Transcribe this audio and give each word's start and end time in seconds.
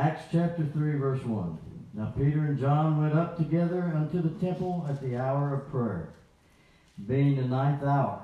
Acts 0.00 0.22
chapter 0.32 0.64
3, 0.64 0.92
verse 0.94 1.22
1. 1.26 1.58
Now 1.92 2.14
Peter 2.16 2.38
and 2.38 2.58
John 2.58 3.02
went 3.02 3.12
up 3.14 3.36
together 3.36 3.92
unto 3.94 4.22
the 4.22 4.30
temple 4.40 4.86
at 4.88 5.02
the 5.02 5.18
hour 5.18 5.52
of 5.52 5.70
prayer, 5.70 6.08
being 7.06 7.36
the 7.36 7.42
ninth 7.42 7.82
hour. 7.82 8.22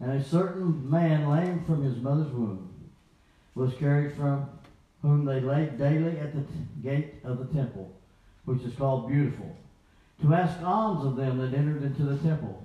And 0.00 0.10
a 0.10 0.24
certain 0.24 0.90
man 0.90 1.30
lame 1.30 1.62
from 1.64 1.84
his 1.84 2.02
mother's 2.02 2.32
womb 2.32 2.68
was 3.54 3.72
carried 3.74 4.16
from 4.16 4.48
whom 5.00 5.24
they 5.24 5.38
laid 5.38 5.78
daily 5.78 6.18
at 6.18 6.34
the 6.34 6.42
gate 6.82 7.14
of 7.22 7.38
the 7.38 7.54
temple, 7.56 7.92
which 8.46 8.64
is 8.64 8.74
called 8.74 9.08
Beautiful, 9.08 9.56
to 10.22 10.34
ask 10.34 10.60
alms 10.60 11.06
of 11.06 11.14
them 11.14 11.38
that 11.38 11.56
entered 11.56 11.84
into 11.84 12.02
the 12.02 12.18
temple, 12.28 12.64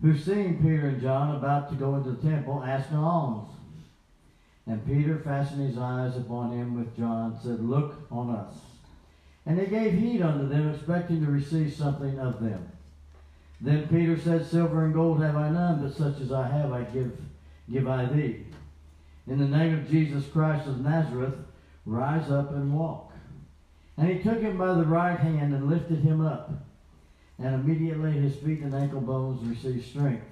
who 0.00 0.16
seeing 0.16 0.62
Peter 0.62 0.88
and 0.88 1.02
John 1.02 1.36
about 1.36 1.68
to 1.68 1.74
go 1.74 1.96
into 1.96 2.12
the 2.12 2.30
temple, 2.30 2.64
asked 2.64 2.94
alms. 2.94 3.50
And 4.68 4.86
Peter, 4.86 5.18
fastened 5.18 5.66
his 5.66 5.78
eyes 5.78 6.14
upon 6.18 6.52
him 6.52 6.76
with 6.76 6.94
John, 6.94 7.38
said, 7.42 7.64
Look 7.64 7.94
on 8.10 8.28
us. 8.28 8.54
And 9.46 9.58
they 9.58 9.64
gave 9.64 9.94
heed 9.94 10.20
unto 10.20 10.46
them, 10.46 10.68
expecting 10.68 11.24
to 11.24 11.32
receive 11.32 11.72
something 11.72 12.18
of 12.18 12.38
them. 12.42 12.70
Then 13.62 13.88
Peter 13.88 14.20
said, 14.20 14.46
Silver 14.46 14.84
and 14.84 14.92
gold 14.92 15.22
have 15.22 15.36
I 15.36 15.48
none, 15.48 15.82
but 15.82 15.96
such 15.96 16.20
as 16.20 16.32
I 16.32 16.46
have 16.46 16.70
I 16.70 16.82
give, 16.82 17.18
give 17.72 17.88
I 17.88 18.04
thee. 18.04 18.44
In 19.26 19.38
the 19.38 19.48
name 19.48 19.78
of 19.78 19.90
Jesus 19.90 20.26
Christ 20.26 20.68
of 20.68 20.80
Nazareth, 20.80 21.34
rise 21.86 22.30
up 22.30 22.50
and 22.50 22.78
walk. 22.78 23.10
And 23.96 24.08
he 24.08 24.22
took 24.22 24.40
him 24.40 24.58
by 24.58 24.74
the 24.74 24.84
right 24.84 25.18
hand 25.18 25.54
and 25.54 25.70
lifted 25.70 26.00
him 26.00 26.24
up. 26.24 26.52
And 27.38 27.54
immediately 27.54 28.12
his 28.12 28.36
feet 28.36 28.60
and 28.60 28.74
ankle 28.74 29.00
bones 29.00 29.42
received 29.48 29.88
strength. 29.88 30.26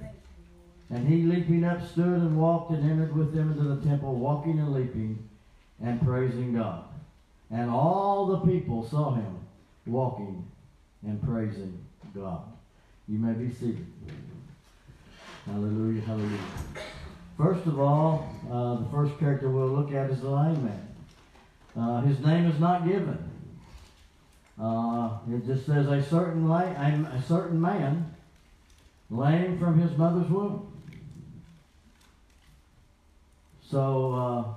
And 0.91 1.07
he 1.09 1.23
leaping 1.23 1.65
up 1.65 1.87
stood 1.87 2.05
and 2.05 2.39
walked 2.39 2.71
and 2.71 2.89
entered 2.89 3.17
with 3.17 3.35
them 3.35 3.53
into 3.53 3.65
the 3.65 3.89
temple, 3.89 4.15
walking 4.15 4.59
and 4.59 4.73
leaping 4.73 5.29
and 5.83 6.01
praising 6.03 6.55
God. 6.55 6.85
And 7.51 7.71
all 7.71 8.27
the 8.27 8.39
people 8.39 8.87
saw 8.89 9.15
him 9.15 9.39
walking 9.87 10.45
and 11.05 11.23
praising 11.23 11.85
God. 12.15 12.45
You 13.09 13.19
may 13.19 13.33
be 13.33 13.53
seated. 13.53 13.87
Hallelujah, 15.47 16.03
hallelujah. 16.03 16.39
First 17.37 17.67
of 17.67 17.79
all, 17.79 18.29
uh, 18.51 18.77
the 18.77 18.91
first 18.91 19.19
character 19.19 19.49
we'll 19.49 19.69
look 19.69 19.93
at 19.93 20.11
is 20.11 20.21
the 20.21 20.31
lame 20.31 20.65
man. 20.65 20.89
Uh, 21.77 22.01
his 22.01 22.19
name 22.21 22.47
is 22.47 22.59
not 22.59 22.87
given. 22.87 23.19
Uh, 24.61 25.19
it 25.31 25.47
just 25.47 25.67
says 25.67 25.87
a 25.87 26.03
certain 26.03 26.49
la- 26.49 26.61
a 26.61 27.23
certain 27.29 27.61
man 27.61 28.15
lame 29.11 29.59
from 29.59 29.79
his 29.79 29.97
mother's 29.99 30.29
womb. 30.31 30.67
So 33.71 34.13
uh, 34.15 34.55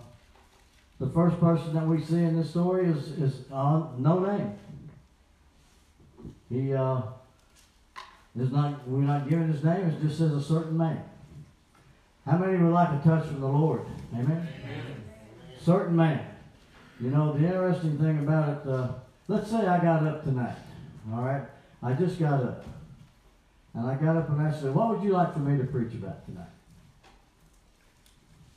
the 1.00 1.10
first 1.12 1.40
person 1.40 1.74
that 1.74 1.86
we 1.86 2.04
see 2.04 2.18
in 2.18 2.38
this 2.38 2.52
story 2.52 2.88
is 2.88 3.12
is 3.20 3.52
on 3.52 3.96
no 3.98 4.20
name. 4.20 4.54
He 6.50 6.74
uh, 6.74 7.02
is 8.38 8.52
not. 8.52 8.88
We're 8.88 9.00
not 9.00 9.30
given 9.30 9.52
his 9.52 9.64
name. 9.64 9.88
It 9.88 10.02
just 10.02 10.18
says 10.18 10.32
a 10.32 10.42
certain 10.42 10.78
man. 10.78 11.04
How 12.26 12.38
many 12.38 12.58
would 12.62 12.74
like 12.74 12.90
a 12.90 13.04
touch 13.04 13.26
from 13.28 13.42
the 13.42 13.48
Lord? 13.48 13.82
Amen. 14.14 14.48
Amen. 14.64 15.04
Certain 15.60 15.96
man. 15.96 16.26
You 17.00 17.10
know 17.10 17.34
the 17.34 17.46
interesting 17.46 17.98
thing 17.98 18.20
about 18.20 18.50
it. 18.50 18.70
Uh, 18.70 18.90
let's 19.28 19.50
say 19.50 19.66
I 19.66 19.82
got 19.82 20.06
up 20.06 20.24
tonight. 20.24 20.58
All 21.14 21.22
right. 21.22 21.44
I 21.82 21.94
just 21.94 22.20
got 22.20 22.44
up. 22.44 22.66
And 23.74 23.88
I 23.88 23.96
got 23.96 24.18
up 24.18 24.30
and 24.30 24.42
I 24.42 24.52
said, 24.52 24.76
What 24.76 24.90
would 24.90 25.04
you 25.04 25.12
like 25.12 25.34
for 25.34 25.40
me 25.40 25.58
to 25.58 25.64
preach 25.64 25.94
about 25.94 26.26
tonight? 26.26 26.50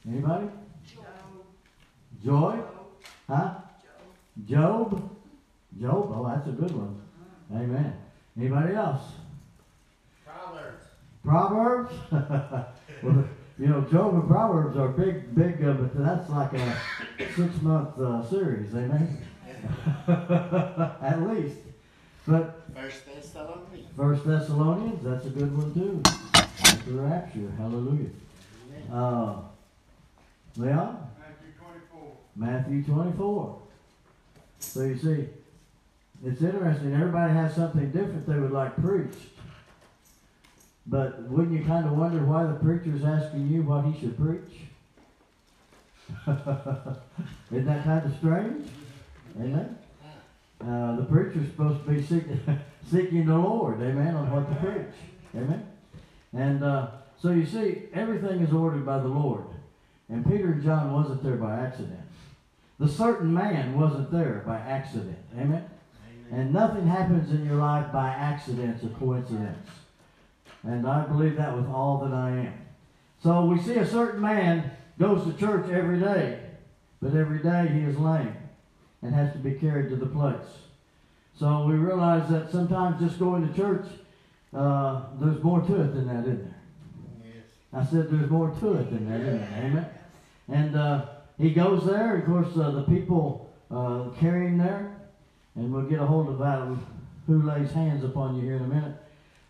Anybody? 0.09 0.49
Job. 0.93 1.05
Joy? 2.25 2.59
Huh? 3.29 3.55
Job? 4.47 5.11
Job? 5.81 6.13
Oh, 6.15 6.29
that's 6.29 6.49
a 6.49 6.53
good 6.53 6.73
one. 6.73 7.01
Amen. 7.55 7.95
Anybody 8.37 8.75
else? 8.75 9.03
Proverbs. 10.25 10.85
Proverbs? 11.23 11.93
well, 13.03 13.25
you 13.59 13.67
know, 13.67 13.83
Job 13.83 14.15
and 14.15 14.27
Proverbs 14.27 14.77
are 14.77 14.89
big, 14.89 15.35
big, 15.35 15.63
uh, 15.63 15.75
but 15.75 15.97
that's 15.97 16.29
like 16.31 16.53
a 16.55 16.77
six 17.37 17.63
month 17.63 17.99
uh, 17.99 18.29
series. 18.29 18.75
Amen. 18.75 19.19
At 20.09 21.23
least. 21.29 21.59
But 22.27 22.63
First 22.75 23.07
Thessalonians. 23.07 23.89
First 23.97 24.25
Thessalonians, 24.25 25.05
that's 25.05 25.27
a 25.27 25.31
good 25.31 25.57
one 25.57 25.75
too. 25.75 26.01
That's 26.33 26.83
the 26.85 26.93
rapture. 26.93 27.53
Hallelujah. 27.59 28.11
Uh, 28.93 29.37
Leon? 30.57 31.11
Matthew 31.19 31.53
24. 31.59 32.13
Matthew 32.37 32.85
24. 32.85 33.63
So 34.59 34.83
you 34.83 34.97
see, 34.97 35.27
it's 36.25 36.43
interesting. 36.43 36.95
Everybody 36.95 37.33
has 37.33 37.55
something 37.55 37.91
different 37.91 38.27
they 38.27 38.39
would 38.39 38.53
like 38.53 38.77
preached. 38.77 39.19
But 40.87 41.23
wouldn't 41.23 41.59
you 41.59 41.65
kind 41.65 41.87
of 41.87 41.93
wonder 41.93 42.25
why 42.25 42.45
the 42.45 42.55
preacher 42.55 42.95
is 42.95 43.05
asking 43.05 43.49
you 43.49 43.63
what 43.63 43.85
he 43.85 44.01
should 44.01 44.17
preach? 44.17 44.69
Isn't 47.51 47.67
that 47.67 47.85
kind 47.85 48.05
of 48.05 48.17
strange? 48.19 48.69
Amen. 49.41 49.79
Uh, 50.61 50.97
the 50.97 51.05
preacher's 51.05 51.49
supposed 51.51 51.85
to 51.85 51.91
be 51.91 52.03
seeking, 52.03 52.41
seeking 52.91 53.27
the 53.27 53.37
Lord, 53.37 53.81
amen, 53.81 54.15
on 54.15 54.31
what 54.31 54.49
to 54.49 54.55
preach. 54.57 54.95
Amen. 55.35 55.67
And 56.33 56.63
uh, 56.63 56.89
so 57.21 57.31
you 57.31 57.47
see, 57.47 57.85
everything 57.93 58.41
is 58.41 58.53
ordered 58.53 58.87
by 58.87 58.99
the 58.99 59.09
Lord. 59.09 59.45
And 60.13 60.31
Peter 60.31 60.53
and 60.53 60.63
John 60.63 60.93
wasn't 60.93 61.23
there 61.23 61.37
by 61.37 61.59
accident. 61.59 61.99
The 62.79 62.87
certain 62.87 63.33
man 63.33 63.81
wasn't 63.81 64.13
there 64.13 64.43
by 64.47 64.59
accident. 64.59 65.17
Amen. 65.39 65.65
And 66.31 66.53
nothing 66.53 66.87
happens 66.87 67.31
in 67.31 67.47
your 67.47 67.57
life 67.57 67.91
by 67.91 68.09
accident 68.09 68.85
or 68.85 68.91
coincidence. 68.99 69.67
And 70.65 70.87
I 70.87 71.07
believe 71.07 71.37
that 71.37 71.57
with 71.57 71.67
all 71.67 71.99
that 72.05 72.13
I 72.13 72.31
am. 72.31 72.55
So 73.23 73.47
we 73.47 73.59
see 73.63 73.77
a 73.77 73.87
certain 73.87 74.21
man 74.21 74.71
goes 74.99 75.25
to 75.25 75.39
church 75.39 75.71
every 75.71 75.99
day, 75.99 76.41
but 77.01 77.15
every 77.15 77.39
day 77.39 77.69
he 77.73 77.81
is 77.81 77.97
lame 77.99 78.37
and 79.01 79.15
has 79.15 79.33
to 79.33 79.39
be 79.39 79.53
carried 79.53 79.89
to 79.89 79.97
the 79.97 80.07
place. 80.07 80.37
So 81.39 81.65
we 81.65 81.75
realize 81.75 82.29
that 82.29 82.53
sometimes 82.53 83.01
just 83.01 83.19
going 83.19 83.49
to 83.49 83.55
church, 83.55 83.87
uh, 84.55 85.05
there's 85.19 85.43
more 85.43 85.63
to 85.63 85.81
it 85.81 85.95
than 85.95 86.07
that, 86.09 86.25
isn't 86.25 86.45
there? 86.45 86.61
Yes. 87.25 87.45
I 87.73 87.85
said 87.85 88.11
there's 88.11 88.31
more 88.31 88.51
to 88.51 88.75
it 88.75 88.91
than 88.91 89.09
that, 89.09 89.21
isn't 89.21 89.41
there? 89.41 89.65
Amen. 89.65 89.87
And 90.49 90.77
uh, 90.77 91.07
he 91.39 91.51
goes 91.51 91.85
there. 91.87 92.15
And 92.15 92.23
of 92.23 92.29
course, 92.29 92.57
uh, 92.57 92.71
the 92.71 92.83
people 92.83 93.53
uh, 93.71 94.11
him 94.11 94.59
there, 94.59 94.95
and 95.55 95.73
we'll 95.73 95.85
get 95.85 96.01
a 96.01 96.07
hold 96.07 96.29
of 96.29 96.39
that 96.39 96.77
who 97.27 97.43
lays 97.43 97.73
hands 97.73 98.05
upon 98.05 98.37
you 98.37 98.43
here 98.43 98.57
in 98.57 98.63
a 98.63 98.67
minute. 98.67 98.97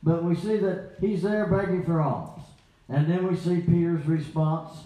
But 0.02 0.24
we 0.24 0.34
see 0.34 0.56
that 0.58 0.96
he's 1.00 1.22
there 1.22 1.46
begging 1.46 1.84
for 1.84 2.00
alms, 2.00 2.42
and 2.88 3.10
then 3.10 3.26
we 3.26 3.36
see 3.36 3.60
Peter's 3.60 4.06
response. 4.06 4.78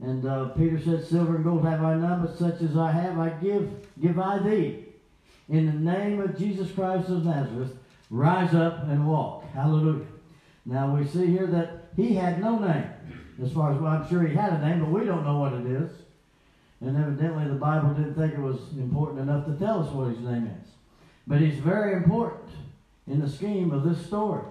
And 0.00 0.26
uh, 0.26 0.48
Peter 0.50 0.80
said, 0.80 1.04
"Silver 1.04 1.36
and 1.36 1.44
gold 1.44 1.64
have 1.64 1.82
I 1.82 1.94
none, 1.94 2.24
but 2.24 2.36
such 2.36 2.60
as 2.60 2.76
I 2.76 2.90
have, 2.92 3.18
I 3.18 3.30
give 3.30 3.70
give 4.00 4.18
I 4.18 4.38
thee. 4.38 4.84
In 5.48 5.66
the 5.66 5.92
name 5.92 6.20
of 6.20 6.38
Jesus 6.38 6.70
Christ 6.72 7.08
of 7.08 7.24
Nazareth, 7.24 7.76
rise 8.10 8.54
up 8.54 8.84
and 8.84 9.06
walk." 9.06 9.44
Hallelujah. 9.52 10.06
Now 10.66 10.96
we 10.96 11.06
see 11.06 11.26
here 11.26 11.46
that 11.46 11.88
he 11.96 12.14
had 12.14 12.40
no 12.40 12.58
name. 12.58 12.90
As 13.42 13.52
far 13.52 13.72
as 13.72 13.80
well, 13.80 13.92
I'm 13.92 14.08
sure 14.08 14.22
he 14.22 14.34
had 14.34 14.52
a 14.52 14.58
name, 14.66 14.80
but 14.80 14.90
we 14.90 15.04
don't 15.04 15.24
know 15.24 15.38
what 15.38 15.52
it 15.52 15.66
is. 15.66 15.90
And 16.80 16.96
evidently 16.96 17.48
the 17.48 17.54
Bible 17.54 17.94
didn't 17.94 18.14
think 18.14 18.34
it 18.34 18.40
was 18.40 18.58
important 18.76 19.20
enough 19.20 19.46
to 19.46 19.54
tell 19.54 19.82
us 19.82 19.92
what 19.92 20.08
his 20.08 20.20
name 20.20 20.50
is. 20.62 20.68
But 21.26 21.40
he's 21.40 21.58
very 21.58 21.94
important 21.94 22.50
in 23.06 23.20
the 23.20 23.28
scheme 23.28 23.72
of 23.72 23.84
this 23.84 24.04
story, 24.06 24.44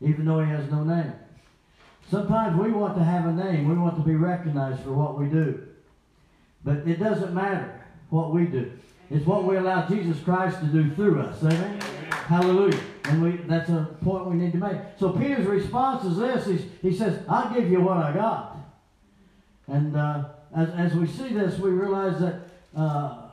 even 0.00 0.24
though 0.24 0.40
he 0.40 0.50
has 0.50 0.70
no 0.70 0.84
name. 0.84 1.12
Sometimes 2.10 2.58
we 2.60 2.72
want 2.72 2.96
to 2.96 3.04
have 3.04 3.26
a 3.26 3.32
name. 3.32 3.68
We 3.68 3.76
want 3.76 3.96
to 3.96 4.02
be 4.02 4.14
recognized 4.14 4.82
for 4.82 4.92
what 4.92 5.18
we 5.18 5.26
do. 5.26 5.66
But 6.64 6.78
it 6.88 6.98
doesn't 6.98 7.34
matter 7.34 7.80
what 8.10 8.32
we 8.32 8.46
do. 8.46 8.72
It's 9.10 9.26
what 9.26 9.44
we 9.44 9.56
allow 9.56 9.86
Jesus 9.86 10.18
Christ 10.20 10.60
to 10.60 10.66
do 10.66 10.90
through 10.94 11.20
us. 11.20 11.42
Amen? 11.42 11.80
Hallelujah. 12.28 12.78
And 13.04 13.22
we, 13.22 13.30
that's 13.46 13.70
a 13.70 13.88
point 14.04 14.26
we 14.26 14.36
need 14.36 14.52
to 14.52 14.58
make. 14.58 14.76
So 15.00 15.12
Peter's 15.12 15.46
response 15.46 16.04
is 16.04 16.18
this. 16.18 16.46
He's, 16.46 16.70
he 16.82 16.94
says, 16.94 17.24
I'll 17.26 17.54
give 17.54 17.70
you 17.70 17.80
what 17.80 17.96
I 17.96 18.12
got. 18.12 18.58
And 19.66 19.96
uh, 19.96 20.24
as, 20.54 20.68
as 20.76 20.92
we 20.94 21.06
see 21.06 21.28
this, 21.28 21.58
we 21.58 21.70
realize 21.70 22.20
that 22.20 22.40
uh, 22.76 23.28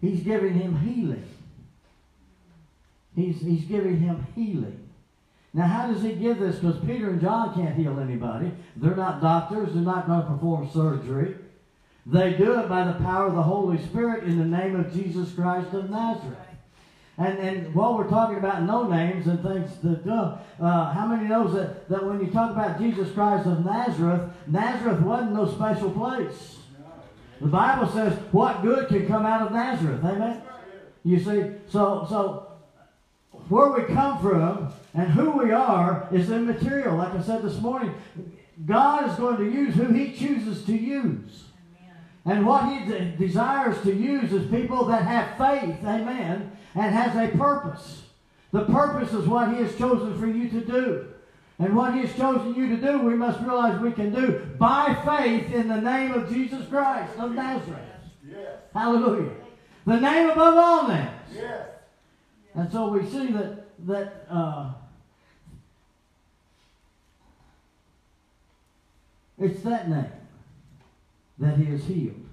he's 0.00 0.22
giving 0.22 0.54
him 0.54 0.78
healing. 0.78 1.24
He's, 3.16 3.40
he's 3.40 3.64
giving 3.64 3.98
him 3.98 4.24
healing. 4.36 4.88
Now, 5.52 5.66
how 5.66 5.92
does 5.92 6.04
he 6.04 6.12
give 6.12 6.38
this? 6.38 6.60
Because 6.60 6.78
Peter 6.86 7.10
and 7.10 7.20
John 7.20 7.52
can't 7.54 7.74
heal 7.74 7.98
anybody. 7.98 8.52
They're 8.76 8.94
not 8.94 9.20
doctors. 9.20 9.74
They're 9.74 9.82
not 9.82 10.06
going 10.06 10.22
to 10.22 10.28
perform 10.28 10.70
surgery. 10.70 11.34
They 12.06 12.34
do 12.34 12.60
it 12.60 12.68
by 12.68 12.84
the 12.84 13.00
power 13.00 13.26
of 13.26 13.34
the 13.34 13.42
Holy 13.42 13.84
Spirit 13.86 14.22
in 14.22 14.38
the 14.38 14.44
name 14.44 14.78
of 14.78 14.92
Jesus 14.92 15.32
Christ 15.32 15.74
of 15.74 15.90
Nazareth. 15.90 16.47
And, 17.18 17.38
and 17.38 17.74
while 17.74 17.98
we're 17.98 18.08
talking 18.08 18.38
about 18.38 18.62
no 18.62 18.88
names 18.88 19.26
and 19.26 19.42
things 19.42 19.76
that 19.82 20.06
uh, 20.06 20.38
uh, 20.60 20.92
how 20.92 21.06
many 21.06 21.28
knows 21.28 21.52
that, 21.54 21.88
that 21.88 22.04
when 22.04 22.20
you 22.20 22.30
talk 22.30 22.52
about 22.52 22.78
Jesus 22.78 23.10
Christ 23.10 23.46
of 23.46 23.64
Nazareth, 23.64 24.30
Nazareth 24.46 25.00
wasn't 25.00 25.32
no 25.32 25.50
special 25.50 25.90
place. 25.90 26.58
The 27.40 27.48
Bible 27.48 27.88
says, 27.88 28.16
what 28.30 28.62
good 28.62 28.88
can 28.88 29.06
come 29.08 29.26
out 29.26 29.46
of 29.46 29.52
Nazareth? 29.52 30.04
Amen? 30.04 30.42
You 31.04 31.18
see, 31.18 31.52
so, 31.68 32.06
so 32.08 32.52
where 33.48 33.72
we 33.72 33.82
come 33.92 34.20
from 34.20 34.72
and 34.94 35.08
who 35.10 35.30
we 35.30 35.50
are 35.50 36.08
is 36.12 36.30
immaterial. 36.30 36.96
Like 36.96 37.14
I 37.14 37.22
said 37.22 37.42
this 37.42 37.60
morning, 37.60 37.94
God 38.64 39.10
is 39.10 39.16
going 39.16 39.36
to 39.38 39.44
use 39.44 39.74
who 39.74 39.92
He 39.92 40.12
chooses 40.12 40.64
to 40.66 40.76
use. 40.76 41.44
And 42.24 42.46
what 42.46 42.68
He 42.68 42.84
de- 42.84 43.16
desires 43.16 43.80
to 43.82 43.92
use 43.92 44.32
is 44.32 44.50
people 44.50 44.84
that 44.86 45.02
have 45.02 45.38
faith, 45.38 45.78
amen, 45.84 46.52
and 46.74 46.94
has 46.94 47.16
a 47.16 47.36
purpose. 47.36 48.02
The 48.52 48.64
purpose 48.64 49.12
is 49.12 49.26
what 49.26 49.54
He 49.54 49.62
has 49.62 49.76
chosen 49.76 50.18
for 50.18 50.26
you 50.26 50.48
to 50.48 50.60
do. 50.60 51.08
And 51.58 51.74
what 51.74 51.94
He 51.94 52.00
has 52.00 52.16
chosen 52.16 52.54
you 52.54 52.68
to 52.68 52.76
do, 52.76 52.98
we 53.00 53.14
must 53.14 53.40
realize 53.40 53.80
we 53.80 53.92
can 53.92 54.14
do 54.14 54.48
by 54.58 54.94
faith 55.04 55.52
in 55.52 55.68
the 55.68 55.80
name 55.80 56.12
of 56.12 56.28
Jesus 56.32 56.66
Christ 56.68 57.18
of 57.18 57.32
Nazareth. 57.32 57.80
Yes. 58.28 58.56
Hallelujah. 58.72 59.32
The 59.86 60.00
name 60.00 60.30
above 60.30 60.56
all 60.56 60.88
names. 60.88 61.10
Yes. 61.34 61.68
And 62.54 62.70
so 62.70 62.88
we 62.88 63.04
see 63.08 63.32
that 63.32 63.64
that 63.86 64.26
uh, 64.28 64.72
it's 69.38 69.62
that 69.62 69.88
name 69.88 70.10
that 71.38 71.56
he 71.56 71.72
is 71.72 71.84
healed. 71.84 72.26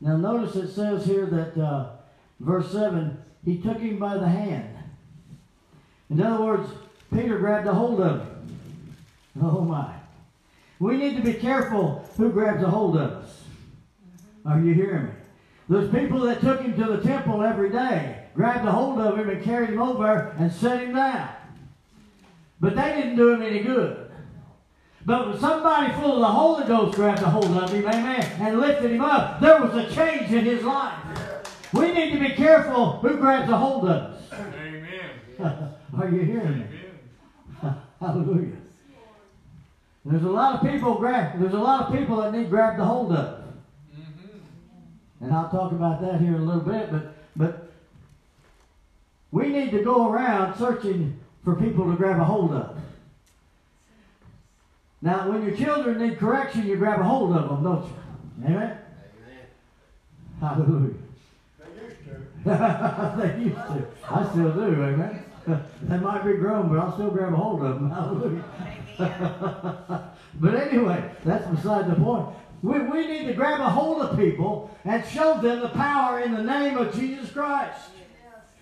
Now 0.00 0.16
notice 0.16 0.54
it 0.56 0.72
says 0.72 1.06
here 1.06 1.26
that 1.26 1.58
uh, 1.60 1.90
verse 2.38 2.70
seven, 2.70 3.18
he 3.44 3.58
took 3.58 3.78
him 3.78 3.98
by 3.98 4.16
the 4.16 4.28
hand. 4.28 4.76
In 6.10 6.20
other 6.20 6.44
words, 6.44 6.70
Peter 7.12 7.38
grabbed 7.38 7.66
a 7.66 7.74
hold 7.74 8.00
of 8.00 8.20
him. 8.20 8.56
Oh 9.42 9.62
my! 9.62 9.94
We 10.78 10.96
need 10.96 11.16
to 11.16 11.22
be 11.22 11.34
careful 11.34 12.04
who 12.16 12.30
grabs 12.30 12.62
a 12.62 12.70
hold 12.70 12.96
of 12.96 13.10
us. 13.10 13.44
Are 14.44 14.60
you 14.60 14.74
hearing 14.74 15.04
me? 15.04 15.10
There's 15.68 15.90
people 15.90 16.20
that 16.20 16.40
took 16.40 16.62
him 16.62 16.76
to 16.76 16.96
the 16.96 17.02
temple 17.02 17.42
every 17.42 17.70
day, 17.70 18.24
grabbed 18.34 18.66
a 18.66 18.72
hold 18.72 18.98
of 18.98 19.18
him 19.18 19.28
and 19.28 19.42
carried 19.42 19.70
him 19.70 19.80
over 19.80 20.34
and 20.38 20.52
set 20.52 20.82
him 20.82 20.94
down. 20.94 21.28
But 22.60 22.74
they 22.74 22.92
didn't 22.94 23.16
do 23.16 23.32
him 23.34 23.42
any 23.42 23.60
good. 23.60 24.10
But 25.06 25.28
when 25.28 25.38
somebody 25.38 25.92
full 25.94 26.14
of 26.14 26.20
the 26.20 26.26
Holy 26.26 26.66
Ghost 26.66 26.96
grabbed 26.96 27.22
a 27.22 27.30
hold 27.30 27.56
of 27.56 27.72
him, 27.72 27.86
amen, 27.86 28.32
and 28.40 28.60
lifted 28.60 28.90
him 28.90 29.00
up, 29.00 29.40
there 29.40 29.60
was 29.60 29.74
a 29.74 29.94
change 29.94 30.30
in 30.32 30.44
his 30.44 30.62
life. 30.62 31.19
We 31.72 31.92
need 31.92 32.12
to 32.12 32.20
be 32.20 32.30
careful 32.34 32.98
who 32.98 33.16
grabs 33.16 33.50
a 33.50 33.56
hold 33.56 33.84
of 33.84 33.90
us. 33.90 34.22
Amen. 34.32 35.10
Are 35.98 36.08
you 36.08 36.20
hearing 36.20 36.58
me? 36.60 36.66
Hallelujah. 38.00 38.56
There's 40.04 40.22
a 40.22 40.30
lot 40.30 40.54
of 40.54 40.70
people 40.70 40.96
grab. 40.96 41.38
There's 41.38 41.52
a 41.52 41.58
lot 41.58 41.86
of 41.86 41.98
people 41.98 42.16
that 42.16 42.32
need 42.32 42.48
grabbed 42.48 42.80
a 42.80 42.84
hold 42.84 43.12
of. 43.12 43.44
Mm-hmm. 43.94 45.24
And 45.24 45.32
I'll 45.32 45.50
talk 45.50 45.72
about 45.72 46.00
that 46.00 46.20
here 46.20 46.34
in 46.34 46.42
a 46.42 46.44
little 46.44 46.62
bit, 46.62 46.90
but 46.90 47.14
but 47.36 47.70
we 49.30 49.48
need 49.48 49.70
to 49.70 49.82
go 49.82 50.10
around 50.10 50.56
searching 50.58 51.18
for 51.44 51.54
people 51.54 51.90
to 51.90 51.96
grab 51.96 52.18
a 52.18 52.24
hold 52.24 52.52
of. 52.52 52.78
Now, 55.02 55.30
when 55.30 55.46
your 55.46 55.56
children 55.56 55.98
need 55.98 56.18
correction, 56.18 56.66
you 56.66 56.76
grab 56.76 57.00
a 57.00 57.04
hold 57.04 57.34
of 57.34 57.48
them, 57.48 57.62
don't 57.62 57.84
you? 57.84 57.92
Amen? 58.44 58.78
Amen. 58.78 58.78
Hallelujah. 60.40 60.94
They 62.44 62.52
used 62.52 62.56
to. 62.56 63.16
they 63.18 63.44
used 63.44 63.56
to. 63.56 63.86
I 64.08 64.28
still 64.30 64.52
do, 64.52 64.82
amen? 64.82 65.24
they 65.82 65.98
might 65.98 66.24
be 66.24 66.34
grown, 66.34 66.68
but 66.68 66.78
I'll 66.78 66.92
still 66.92 67.10
grab 67.10 67.32
a 67.32 67.36
hold 67.36 67.62
of 67.62 67.74
them. 67.74 67.90
Hallelujah. 67.90 68.44
but 70.34 70.54
anyway, 70.54 71.10
that's 71.24 71.46
beside 71.48 71.90
the 71.90 71.94
point. 71.96 72.28
We, 72.62 72.78
we 72.80 73.06
need 73.06 73.26
to 73.26 73.32
grab 73.32 73.60
a 73.60 73.70
hold 73.70 74.02
of 74.02 74.18
people 74.18 74.70
and 74.84 75.04
show 75.06 75.40
them 75.40 75.60
the 75.60 75.70
power 75.70 76.20
in 76.20 76.32
the 76.32 76.42
name 76.42 76.76
of 76.76 76.94
Jesus 76.94 77.30
Christ. 77.30 77.80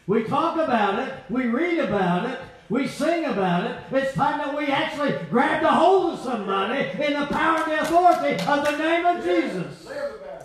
We 0.07 0.25
talk 0.25 0.57
about 0.57 1.01
it, 1.01 1.13
we 1.29 1.47
read 1.47 1.81
about 1.81 2.31
it, 2.31 2.39
we 2.71 2.87
sing 2.87 3.25
about 3.27 3.71
it. 3.71 3.77
It's 3.93 4.15
time 4.15 4.39
that 4.39 4.57
we 4.57 4.67
actually 4.67 5.13
grab 5.29 5.63
a 5.63 5.73
hold 5.73 6.15
of 6.15 6.21
somebody 6.21 6.89
in 7.03 7.21
the 7.21 7.27
power 7.27 7.59
and 7.59 7.73
the 7.73 7.83
authority 7.83 8.43
of 8.43 8.65
the 8.65 8.77
name 8.79 9.05
of 9.05 9.25
Jesus. 9.25 9.85
Live 9.85 10.15
about 10.23 10.43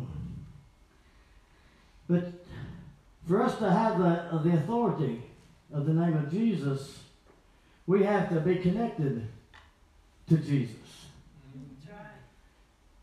it. 0.00 0.13
But 2.08 2.32
for 3.26 3.42
us 3.42 3.58
to 3.58 3.70
have 3.70 3.98
the, 3.98 4.40
the 4.48 4.56
authority 4.56 5.22
of 5.72 5.86
the 5.86 5.92
name 5.92 6.16
of 6.16 6.30
Jesus, 6.30 7.00
we 7.86 8.02
have 8.04 8.28
to 8.30 8.40
be 8.40 8.56
connected 8.56 9.26
to 10.28 10.36
Jesus. 10.38 10.76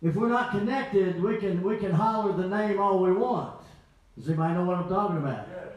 If 0.01 0.15
we're 0.15 0.29
not 0.29 0.51
connected, 0.51 1.21
we 1.21 1.37
can 1.37 1.61
we 1.61 1.77
can 1.77 1.91
holler 1.91 2.33
the 2.33 2.47
name 2.47 2.79
all 2.79 2.99
we 2.99 3.11
want. 3.11 3.53
Does 4.17 4.27
anybody 4.29 4.55
know 4.55 4.65
what 4.65 4.77
I'm 4.77 4.89
talking 4.89 5.17
about? 5.17 5.47
Yes. 5.47 5.67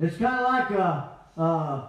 It's 0.00 0.16
kind 0.16 0.34
of 0.34 0.48
like 0.48 0.70
uh, 0.72 1.40
uh, 1.40 1.86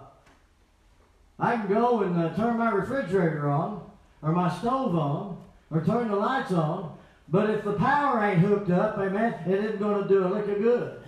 I 1.39 1.55
can 1.55 1.67
go 1.67 2.01
and 2.01 2.15
uh, 2.15 2.35
turn 2.35 2.57
my 2.57 2.69
refrigerator 2.69 3.49
on, 3.49 3.89
or 4.21 4.31
my 4.33 4.55
stove 4.59 4.95
on, 4.95 5.41
or 5.71 5.83
turn 5.83 6.09
the 6.09 6.15
lights 6.15 6.51
on, 6.51 6.95
but 7.31 7.49
if 7.49 7.63
the 7.63 7.73
power 7.73 8.23
ain't 8.23 8.39
hooked 8.39 8.71
up, 8.71 8.97
amen, 8.97 9.35
it 9.47 9.63
isn't 9.63 9.79
going 9.79 10.01
to 10.01 10.09
do 10.09 10.25
a 10.25 10.29
lick 10.29 10.47
of 10.47 10.57
good. 10.59 11.01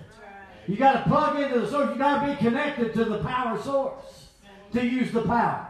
You 0.67 0.77
got 0.77 1.03
to 1.03 1.09
plug 1.09 1.39
into 1.39 1.59
the 1.61 1.69
source. 1.69 1.89
You 1.89 1.95
got 1.97 2.25
to 2.25 2.31
be 2.31 2.37
connected 2.37 2.93
to 2.93 3.05
the 3.05 3.17
power 3.19 3.61
source 3.61 4.27
to 4.73 4.85
use 4.85 5.11
the 5.11 5.23
power. 5.23 5.67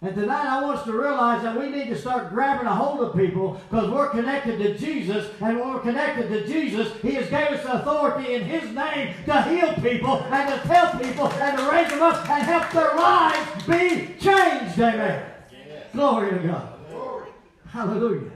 And 0.00 0.14
tonight 0.14 0.46
I 0.46 0.62
want 0.62 0.78
us 0.78 0.84
to 0.84 0.92
realize 0.92 1.42
that 1.42 1.58
we 1.58 1.70
need 1.70 1.88
to 1.88 1.98
start 1.98 2.30
grabbing 2.30 2.68
a 2.68 2.74
hold 2.74 3.00
of 3.00 3.16
people 3.16 3.60
because 3.68 3.90
we're 3.90 4.10
connected 4.10 4.58
to 4.58 4.78
Jesus. 4.78 5.28
And 5.40 5.58
when 5.58 5.70
we're 5.70 5.80
connected 5.80 6.28
to 6.28 6.46
Jesus, 6.46 6.92
He 7.02 7.14
has 7.14 7.28
gave 7.28 7.48
us 7.48 7.64
authority 7.64 8.34
in 8.34 8.44
His 8.44 8.72
name 8.72 9.14
to 9.24 9.42
heal 9.42 9.74
people 9.74 10.22
and 10.30 10.48
to 10.54 10.68
tell 10.68 10.92
people 11.00 11.26
and 11.26 11.58
to 11.58 11.68
raise 11.68 11.88
them 11.90 12.02
up 12.02 12.30
and 12.30 12.42
help 12.44 12.70
their 12.70 12.94
lives 12.94 13.66
be 13.66 14.14
changed. 14.20 14.78
Amen. 14.78 15.32
Yes. 15.50 15.86
Glory 15.92 16.30
to 16.30 16.46
God. 16.46 16.90
Glory. 16.90 17.28
Hallelujah. 17.66 18.30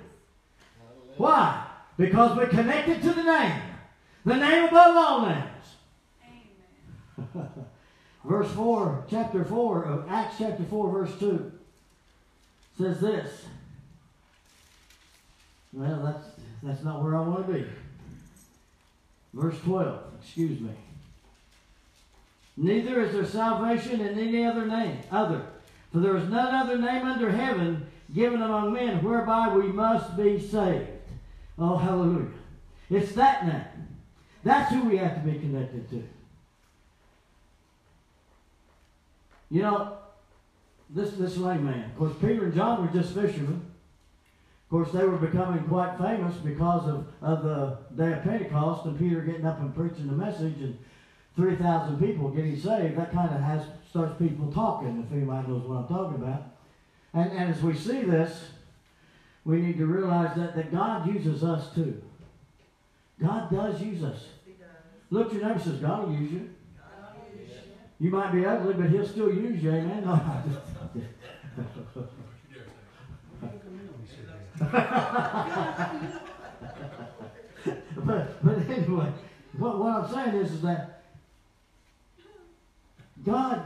Why? 1.22 1.64
Because 1.96 2.36
we're 2.36 2.48
connected 2.48 3.00
to 3.00 3.12
the 3.12 3.22
name. 3.22 3.62
The 4.24 4.34
name 4.34 4.64
above 4.64 4.96
all 4.96 5.26
names. 5.28 5.66
verse 8.24 8.50
4, 8.50 9.04
chapter 9.08 9.44
4 9.44 9.84
of 9.84 10.08
Acts 10.08 10.34
chapter 10.38 10.64
4, 10.64 10.90
verse 10.90 11.16
2 11.20 11.52
says 12.76 13.00
this. 13.00 13.44
Well, 15.72 16.02
that's 16.02 16.26
that's 16.60 16.82
not 16.82 17.00
where 17.04 17.14
I 17.14 17.20
want 17.20 17.46
to 17.46 17.52
be. 17.52 17.66
Verse 19.32 19.60
12, 19.60 20.02
excuse 20.20 20.58
me. 20.58 20.72
Neither 22.56 23.00
is 23.00 23.12
there 23.12 23.26
salvation 23.26 24.00
in 24.00 24.18
any 24.18 24.44
other 24.44 24.66
name, 24.66 24.98
other. 25.12 25.46
For 25.92 26.00
there 26.00 26.16
is 26.16 26.28
none 26.28 26.52
other 26.52 26.78
name 26.78 27.06
under 27.06 27.30
heaven 27.30 27.86
given 28.12 28.42
among 28.42 28.72
men 28.72 29.04
whereby 29.04 29.54
we 29.54 29.68
must 29.68 30.16
be 30.16 30.40
saved. 30.40 30.91
Oh, 31.58 31.76
hallelujah. 31.76 32.28
It's 32.90 33.12
that 33.12 33.46
name. 33.46 33.88
That's 34.44 34.72
who 34.72 34.84
we 34.84 34.96
have 34.96 35.14
to 35.14 35.30
be 35.30 35.38
connected 35.38 35.88
to. 35.90 36.02
You 39.50 39.62
know, 39.62 39.98
this 40.90 41.12
this 41.12 41.36
lame 41.36 41.64
man. 41.64 41.90
Of 41.90 41.96
course, 41.96 42.14
Peter 42.20 42.44
and 42.44 42.54
John 42.54 42.82
were 42.82 42.92
just 42.92 43.14
fishermen. 43.14 43.70
Of 44.64 44.70
course, 44.70 44.92
they 44.92 45.04
were 45.04 45.18
becoming 45.18 45.62
quite 45.64 45.98
famous 45.98 46.34
because 46.36 46.88
of, 46.88 47.06
of 47.20 47.42
the 47.44 47.78
day 47.94 48.14
of 48.14 48.22
Pentecost 48.22 48.86
and 48.86 48.98
Peter 48.98 49.20
getting 49.20 49.44
up 49.44 49.60
and 49.60 49.74
preaching 49.74 50.06
the 50.06 50.14
message 50.14 50.62
and 50.62 50.78
3,000 51.36 51.98
people 51.98 52.30
getting 52.30 52.58
saved. 52.58 52.96
That 52.96 53.12
kind 53.12 53.34
of 53.34 53.40
has 53.42 53.66
starts 53.90 54.18
people 54.18 54.50
talking, 54.50 55.04
if 55.06 55.12
anybody 55.14 55.48
knows 55.48 55.64
what 55.64 55.76
I'm 55.76 55.88
talking 55.88 56.22
about. 56.22 56.42
And, 57.12 57.30
and 57.32 57.54
as 57.54 57.62
we 57.62 57.76
see 57.76 58.00
this, 58.02 58.44
we 59.44 59.60
need 59.60 59.78
to 59.78 59.86
realize 59.86 60.36
that, 60.36 60.54
that 60.54 60.72
God 60.72 61.06
uses 61.12 61.42
us 61.42 61.74
too. 61.74 62.00
God 63.20 63.50
does 63.50 63.80
use 63.82 64.02
us. 64.02 64.24
Look 65.10 65.28
at 65.28 65.32
your 65.34 65.42
neighbor 65.42 65.54
and 65.54 65.62
says, 65.62 65.80
God 65.80 66.08
will 66.08 66.14
use 66.14 66.32
you. 66.32 66.50
You 67.98 68.10
might 68.10 68.32
be 68.32 68.44
ugly, 68.44 68.74
but 68.74 68.90
he'll 68.90 69.06
still 69.06 69.32
use 69.32 69.62
you. 69.62 69.70
Amen. 69.70 70.04
No, 70.04 70.12
I 70.12 70.42
just- 70.48 70.60
but, 78.04 78.44
but 78.44 78.58
anyway, 78.70 79.12
what, 79.58 79.78
what 79.78 80.04
I'm 80.04 80.12
saying 80.12 80.34
is, 80.36 80.52
is 80.52 80.62
that 80.62 81.02
God, 83.24 83.62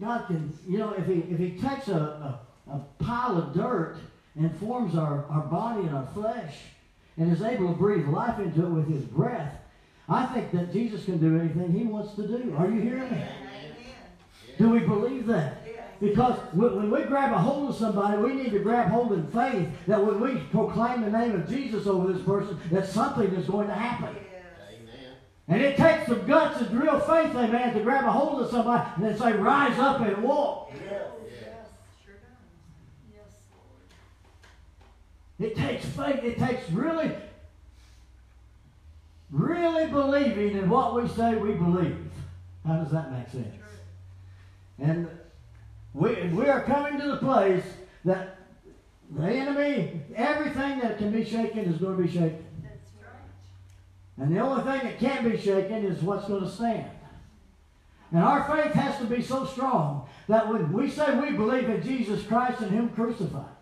God 0.00 0.26
can, 0.26 0.52
you 0.68 0.78
know, 0.78 0.92
if 0.92 1.06
he, 1.06 1.14
if 1.30 1.38
he 1.38 1.52
takes 1.52 1.88
a, 1.88 1.94
a, 1.96 2.40
a 2.70 2.80
pile 2.98 3.38
of 3.38 3.54
dirt 3.54 3.96
and 4.38 4.54
forms 4.58 4.96
our, 4.96 5.24
our 5.30 5.42
body 5.42 5.86
and 5.86 5.96
our 5.96 6.06
flesh 6.14 6.56
and 7.16 7.32
is 7.32 7.42
able 7.42 7.68
to 7.68 7.74
breathe 7.74 8.06
life 8.08 8.38
into 8.38 8.66
it 8.66 8.70
with 8.70 8.88
his 8.88 9.04
breath, 9.04 9.54
I 10.08 10.26
think 10.26 10.52
that 10.52 10.72
Jesus 10.72 11.04
can 11.04 11.18
do 11.18 11.38
anything 11.38 11.72
he 11.72 11.84
wants 11.84 12.14
to 12.14 12.26
do. 12.26 12.54
Are 12.56 12.68
you 12.68 12.80
hearing 12.80 13.10
me? 13.10 13.24
Do 14.58 14.70
we 14.70 14.80
believe 14.80 15.26
that? 15.26 15.62
Because 16.00 16.38
when 16.52 16.90
we 16.90 17.04
grab 17.04 17.32
a 17.32 17.38
hold 17.38 17.70
of 17.70 17.76
somebody, 17.76 18.18
we 18.18 18.34
need 18.34 18.52
to 18.52 18.58
grab 18.58 18.90
hold 18.90 19.12
in 19.12 19.26
faith 19.28 19.68
that 19.86 20.04
when 20.04 20.20
we 20.20 20.40
proclaim 20.50 21.00
the 21.00 21.10
name 21.10 21.34
of 21.34 21.48
Jesus 21.48 21.86
over 21.86 22.12
this 22.12 22.22
person, 22.22 22.58
that 22.70 22.86
something 22.86 23.34
is 23.34 23.46
going 23.46 23.68
to 23.68 23.74
happen. 23.74 24.14
And 25.48 25.62
it 25.62 25.76
takes 25.76 26.06
some 26.06 26.26
guts 26.26 26.60
and 26.60 26.78
real 26.78 26.98
faith, 27.00 27.34
amen, 27.34 27.72
to 27.74 27.80
grab 27.80 28.04
a 28.04 28.12
hold 28.12 28.42
of 28.42 28.50
somebody 28.50 28.90
and 28.96 29.04
then 29.04 29.16
say, 29.16 29.32
rise 29.32 29.78
up 29.78 30.00
and 30.00 30.22
walk. 30.22 30.72
It 35.38 35.56
takes 35.56 35.84
faith. 35.84 36.24
It 36.24 36.38
takes 36.38 36.70
really, 36.70 37.12
really 39.30 39.86
believing 39.86 40.56
in 40.56 40.68
what 40.68 40.94
we 40.94 41.08
say 41.08 41.34
we 41.34 41.52
believe. 41.52 42.10
How 42.66 42.76
does 42.76 42.90
that 42.92 43.12
make 43.12 43.28
sense? 43.28 43.54
And 44.78 45.08
we, 45.94 46.14
we 46.28 46.46
are 46.48 46.62
coming 46.62 47.00
to 47.00 47.06
the 47.06 47.16
place 47.16 47.64
that 48.04 48.38
the 49.10 49.26
enemy, 49.26 50.00
everything 50.14 50.80
that 50.80 50.98
can 50.98 51.10
be 51.12 51.24
shaken 51.24 51.60
is 51.60 51.78
going 51.78 51.96
to 51.96 52.02
be 52.02 52.08
shaken. 52.08 52.44
That's 52.62 52.90
right. 53.00 54.24
And 54.24 54.36
the 54.36 54.40
only 54.40 54.62
thing 54.64 54.86
that 54.86 54.98
can't 54.98 55.30
be 55.30 55.38
shaken 55.38 55.84
is 55.84 56.02
what's 56.02 56.26
going 56.26 56.42
to 56.42 56.50
stand. 56.50 56.90
And 58.12 58.22
our 58.22 58.44
faith 58.44 58.72
has 58.72 58.98
to 58.98 59.04
be 59.04 59.22
so 59.22 59.46
strong 59.46 60.08
that 60.28 60.48
when 60.48 60.72
we 60.72 60.90
say 60.90 61.18
we 61.18 61.32
believe 61.32 61.68
in 61.68 61.82
Jesus 61.82 62.24
Christ 62.24 62.60
and 62.60 62.70
Him 62.70 62.88
crucified, 62.90 63.55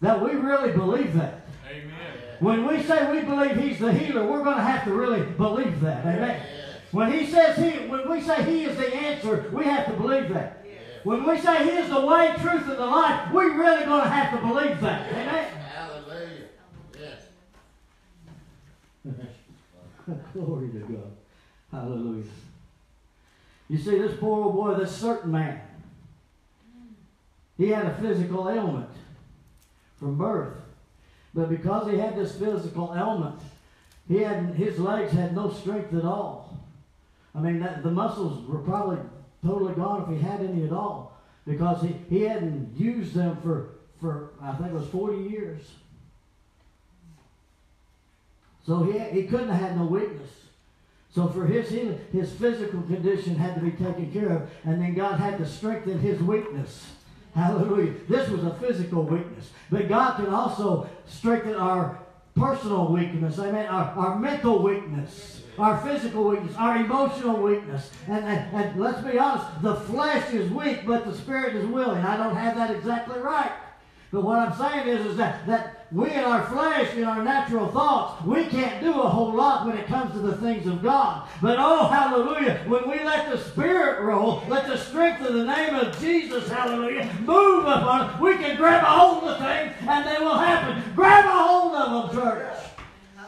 that 0.00 0.22
we 0.22 0.32
really 0.32 0.72
believe 0.72 1.14
that. 1.14 1.46
Amen. 1.68 1.92
When 2.40 2.66
we 2.66 2.82
say 2.82 3.10
we 3.10 3.22
believe 3.22 3.56
He's 3.56 3.78
the 3.78 3.92
healer, 3.92 4.24
we're 4.26 4.44
going 4.44 4.56
to 4.56 4.62
have 4.62 4.84
to 4.84 4.92
really 4.92 5.22
believe 5.22 5.80
that. 5.80 6.06
Amen. 6.06 6.42
When 6.92 7.12
He 7.12 7.26
says 7.26 7.56
He, 7.56 7.86
when 7.88 8.08
we 8.08 8.20
say 8.20 8.42
He 8.44 8.64
is 8.64 8.76
the 8.76 8.94
answer, 8.94 9.50
we 9.52 9.64
have 9.64 9.86
to 9.86 9.92
believe 9.92 10.28
that. 10.30 10.64
When 11.04 11.26
we 11.26 11.38
say 11.38 11.64
He 11.64 11.70
is 11.78 11.90
the 11.90 12.00
way, 12.00 12.34
truth, 12.40 12.68
and 12.68 12.78
the 12.78 12.86
life, 12.86 13.32
we're 13.32 13.56
really 13.56 13.84
going 13.84 14.04
to 14.04 14.08
have 14.08 14.40
to 14.40 14.46
believe 14.46 14.80
that. 14.80 15.12
Amen. 15.12 15.48
Hallelujah. 15.74 16.48
Yes. 16.98 17.22
Glory 20.32 20.68
to 20.70 20.78
God. 20.78 21.12
Hallelujah. 21.72 22.24
You 23.68 23.78
see, 23.78 23.98
this 23.98 24.16
poor 24.18 24.44
old 24.44 24.54
boy, 24.54 24.74
this 24.74 24.96
certain 24.96 25.32
man, 25.32 25.60
he 27.58 27.68
had 27.68 27.86
a 27.86 27.94
physical 27.96 28.48
ailment 28.48 28.88
from 29.98 30.16
birth. 30.16 30.54
But 31.34 31.50
because 31.50 31.90
he 31.90 31.98
had 31.98 32.16
this 32.16 32.36
physical 32.36 32.94
ailment, 32.96 33.40
he 34.08 34.18
had 34.18 34.54
his 34.54 34.78
legs 34.78 35.12
had 35.12 35.34
no 35.34 35.50
strength 35.50 35.94
at 35.94 36.04
all. 36.04 36.58
I 37.34 37.40
mean, 37.40 37.60
that, 37.60 37.82
the 37.82 37.90
muscles 37.90 38.48
were 38.48 38.58
probably 38.58 38.98
totally 39.44 39.74
gone 39.74 40.02
if 40.02 40.08
he 40.08 40.24
had 40.24 40.40
any 40.40 40.64
at 40.64 40.72
all, 40.72 41.16
because 41.46 41.82
he, 41.82 41.94
he 42.08 42.22
hadn't 42.22 42.74
used 42.76 43.14
them 43.14 43.36
for 43.42 43.70
for 44.00 44.30
I 44.40 44.52
think 44.52 44.70
it 44.70 44.74
was 44.74 44.88
forty 44.88 45.22
years. 45.22 45.62
So 48.66 48.82
he 48.84 48.98
he 48.98 49.24
couldn't 49.24 49.50
have 49.50 49.60
had 49.60 49.76
no 49.76 49.84
weakness. 49.84 50.30
So 51.10 51.26
for 51.28 51.46
his 51.46 51.70
healing, 51.70 51.98
his 52.12 52.32
physical 52.32 52.82
condition 52.82 53.34
had 53.34 53.54
to 53.54 53.60
be 53.60 53.70
taken 53.70 54.12
care 54.12 54.28
of, 54.28 54.50
and 54.64 54.80
then 54.80 54.94
God 54.94 55.18
had 55.18 55.38
to 55.38 55.46
strengthen 55.46 55.98
his 55.98 56.20
weakness. 56.22 56.86
Hallelujah. 57.38 57.94
This 58.08 58.28
was 58.30 58.42
a 58.42 58.54
physical 58.54 59.04
weakness. 59.04 59.50
But 59.70 59.88
God 59.88 60.16
can 60.16 60.26
also 60.26 60.90
strengthen 61.06 61.54
our 61.54 62.00
personal 62.34 62.92
weakness. 62.92 63.38
Amen. 63.38 63.66
Our, 63.66 63.84
our 63.92 64.18
mental 64.18 64.60
weakness. 64.60 65.42
Our 65.56 65.78
physical 65.80 66.24
weakness. 66.24 66.56
Our 66.56 66.78
emotional 66.78 67.40
weakness. 67.40 67.92
And, 68.08 68.24
and, 68.24 68.56
and 68.56 68.80
let's 68.80 69.00
be 69.02 69.20
honest, 69.20 69.46
the 69.62 69.76
flesh 69.76 70.34
is 70.34 70.50
weak, 70.50 70.84
but 70.84 71.04
the 71.04 71.14
spirit 71.14 71.54
is 71.54 71.64
willing. 71.66 72.04
I 72.04 72.16
don't 72.16 72.34
have 72.34 72.56
that 72.56 72.72
exactly 72.72 73.20
right. 73.20 73.52
But 74.10 74.24
what 74.24 74.38
I'm 74.38 74.56
saying 74.56 74.88
is, 74.88 75.06
is 75.06 75.16
that, 75.18 75.46
that 75.46 75.86
we 75.92 76.10
in 76.10 76.20
our 76.20 76.46
flesh, 76.46 76.94
in 76.94 77.04
our 77.04 77.22
natural 77.22 77.68
thoughts, 77.68 78.24
we 78.24 78.46
can't 78.46 78.82
do 78.82 79.00
a 79.00 79.08
whole 79.08 79.34
lot 79.34 79.66
when 79.66 79.76
it 79.76 79.86
comes 79.86 80.12
to 80.12 80.18
the 80.20 80.36
things 80.38 80.66
of 80.66 80.82
God. 80.82 81.28
But 81.42 81.58
oh, 81.58 81.88
hallelujah, 81.88 82.64
when 82.66 82.88
we 82.88 83.04
let 83.04 83.30
the 83.30 83.38
Spirit 83.38 84.02
roll, 84.02 84.42
let 84.48 84.66
the 84.66 84.78
strength 84.78 85.20
of 85.26 85.34
the 85.34 85.44
name 85.44 85.74
of 85.74 85.98
Jesus, 86.00 86.48
hallelujah, 86.48 87.04
move 87.20 87.64
upon 87.66 88.02
us, 88.02 88.20
we 88.20 88.36
can 88.38 88.56
grab 88.56 88.82
a 88.82 88.86
hold 88.86 89.24
of 89.24 89.38
the 89.38 89.44
things 89.44 89.74
and 89.86 90.06
they 90.06 90.24
will 90.24 90.38
happen. 90.38 90.82
Grab 90.94 91.24
a 91.26 91.28
hold 91.28 91.74
of 91.74 92.14
them, 92.14 92.22
church. 92.22 92.56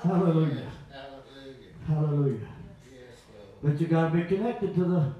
Hallelujah. 0.03 0.67
Hallelujah. 0.91 1.71
Hallelujah. 1.87 2.49
Yes, 2.91 3.19
But 3.63 3.81
you 3.81 3.87
got 3.87 4.11
to 4.11 4.17
be 4.17 4.25
connected 4.25 4.75
to 4.77 4.85
the 4.85 5.13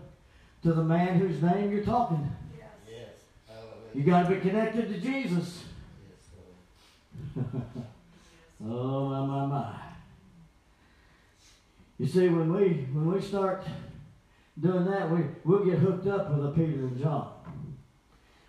to 0.63 0.75
the 0.75 0.83
man 0.83 1.19
whose 1.19 1.43
name 1.43 1.73
you're 1.73 1.85
talking. 1.85 2.31
You 3.95 4.03
got 4.03 4.29
to 4.29 4.35
be 4.35 4.41
connected 4.41 4.89
to 4.89 5.01
Jesus. 5.01 5.65
Oh 8.63 9.09
my 9.09 9.25
my 9.25 9.47
my. 9.47 9.75
You 11.99 12.07
see, 12.07 12.29
when 12.29 12.53
we 12.53 12.87
when 12.93 13.13
we 13.13 13.21
start 13.21 13.65
doing 14.61 14.85
that, 14.85 15.11
we 15.11 15.25
we'll 15.45 15.65
get 15.65 15.79
hooked 15.79 16.07
up 16.07 16.31
with 16.31 16.45
a 16.45 16.51
Peter 16.51 16.81
and 16.81 17.01
John. 17.01 17.33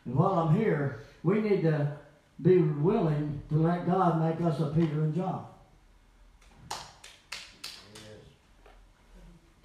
And 0.06 0.16
while 0.16 0.34
I'm 0.34 0.56
here, 0.56 1.00
we 1.24 1.40
need 1.42 1.62
to 1.62 1.98
be 2.42 2.58
willing 2.58 3.42
to 3.50 3.56
let 3.56 3.86
God 3.86 4.20
make 4.22 4.46
us 4.46 4.60
a 4.60 4.68
Peter 4.68 5.02
and 5.04 5.16
John. 5.16 5.46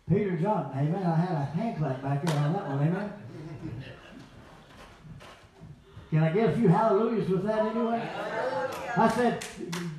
Peter 0.09 0.31
and 0.31 0.41
John, 0.41 0.71
amen. 0.77 1.05
I 1.05 1.17
had 1.17 1.33
a 1.33 1.45
hand 1.45 1.79
clap 1.79 2.03
back 2.03 2.25
there 2.25 2.39
on 2.39 2.53
that 2.53 2.69
one, 2.69 2.87
amen. 2.87 3.13
Can 6.17 6.25
I 6.25 6.31
get 6.31 6.49
a 6.49 6.53
few 6.57 6.69
hallelujahs 6.69 7.29
with 7.29 7.45
that 7.45 7.67
anyway? 7.67 8.03
I 8.97 9.07
said, 9.15 9.45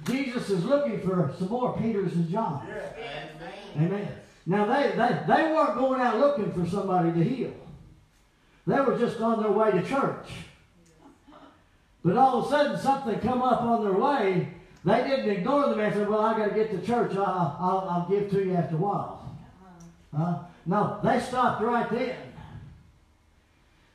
Jesus 0.07 0.49
is 0.49 0.65
looking 0.65 0.99
for 1.01 1.31
some 1.37 1.49
more 1.49 1.77
Peters 1.77 2.11
and 2.13 2.27
Johns. 2.27 2.67
Amen. 3.75 4.07
Now 4.47 4.65
they, 4.65 4.95
they, 4.97 5.19
they 5.27 5.43
weren't 5.53 5.77
going 5.77 6.01
out 6.01 6.17
looking 6.17 6.51
for 6.53 6.67
somebody 6.67 7.11
to 7.11 7.23
heal. 7.23 7.53
They 8.65 8.79
were 8.79 8.97
just 8.97 9.21
on 9.21 9.43
their 9.43 9.51
way 9.51 9.69
to 9.69 9.83
church. 9.83 10.27
But 12.03 12.17
all 12.17 12.39
of 12.39 12.47
a 12.47 12.49
sudden 12.49 12.79
something 12.79 13.19
come 13.19 13.43
up 13.43 13.61
on 13.61 13.83
their 13.83 13.93
way. 13.93 14.53
They 14.85 15.03
didn't 15.03 15.29
ignore 15.29 15.69
the 15.69 15.75
man. 15.75 15.93
said, 15.93 16.09
Well, 16.09 16.21
I 16.21 16.35
got 16.35 16.49
to 16.49 16.55
get 16.55 16.71
to 16.71 16.83
church. 16.83 17.15
I'll, 17.15 17.57
I'll, 17.59 17.87
I'll 17.91 18.09
give 18.09 18.31
to 18.31 18.43
you 18.43 18.55
after 18.55 18.73
a 18.73 18.79
while. 18.79 19.37
Uh-huh. 20.15 20.25
Huh? 20.25 20.39
No, 20.65 20.99
they 21.03 21.19
stopped 21.19 21.61
right 21.61 21.87
then. 21.91 22.15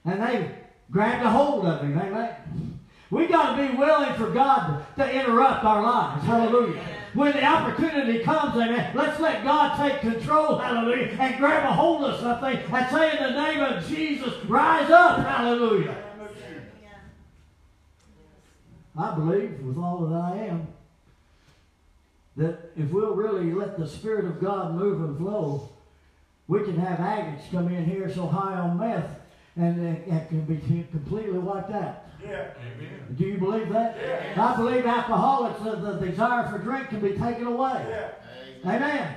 And 0.04 0.22
they 0.22 0.61
grabbed 0.92 1.24
a 1.24 1.30
hold 1.30 1.64
of 1.66 1.80
him. 1.80 1.98
Amen. 1.98 2.78
We 3.10 3.26
got 3.26 3.56
to 3.56 3.68
be 3.68 3.76
willing 3.76 4.14
for 4.14 4.30
God 4.30 4.84
to, 4.96 5.04
to 5.04 5.12
interrupt 5.12 5.64
our 5.64 5.82
lives. 5.82 6.24
Hallelujah. 6.24 6.82
When 7.14 7.32
the 7.32 7.44
opportunity 7.44 8.20
comes, 8.20 8.54
amen, 8.54 8.92
let's 8.94 9.20
let 9.20 9.44
God 9.44 9.76
take 9.76 10.00
control, 10.00 10.56
hallelujah, 10.56 11.14
and 11.20 11.36
grab 11.36 11.64
a 11.64 11.72
hold 11.74 12.04
of 12.04 12.18
something 12.20 12.56
and 12.56 12.90
say 12.90 13.18
in 13.18 13.22
the 13.22 13.42
name 13.42 13.60
of 13.60 13.86
Jesus, 13.86 14.32
rise 14.46 14.90
up, 14.90 15.18
hallelujah. 15.18 15.94
I 18.96 19.14
believe 19.14 19.60
with 19.60 19.76
all 19.76 20.06
that 20.06 20.16
I 20.16 20.36
am 20.46 20.68
that 22.36 22.70
if 22.76 22.90
we'll 22.90 23.14
really 23.14 23.52
let 23.52 23.78
the 23.78 23.86
Spirit 23.86 24.24
of 24.24 24.40
God 24.40 24.74
move 24.74 25.02
and 25.02 25.18
flow, 25.18 25.68
we 26.48 26.62
can 26.64 26.78
have 26.78 26.98
agates 26.98 27.50
come 27.50 27.68
in 27.68 27.84
here 27.84 28.10
so 28.10 28.26
high 28.26 28.54
on 28.54 28.78
meth 28.78 29.21
and 29.56 29.84
it, 29.84 30.08
it 30.08 30.28
can 30.28 30.44
be 30.44 30.56
completely 30.90 31.38
wiped 31.38 31.72
out. 31.72 32.04
Yeah. 32.22 32.50
Amen. 32.56 33.16
Do 33.18 33.24
you 33.24 33.38
believe 33.38 33.68
that? 33.70 33.96
Yeah. 34.00 34.52
I 34.52 34.56
believe 34.56 34.86
alcoholics, 34.86 35.62
the, 35.62 35.76
the 35.76 36.06
desire 36.06 36.48
for 36.50 36.58
drink 36.58 36.88
can 36.88 37.00
be 37.00 37.12
taken 37.18 37.46
away. 37.46 37.84
Yeah. 37.88 38.10
Amen. 38.64 38.82
Amen. 38.82 39.14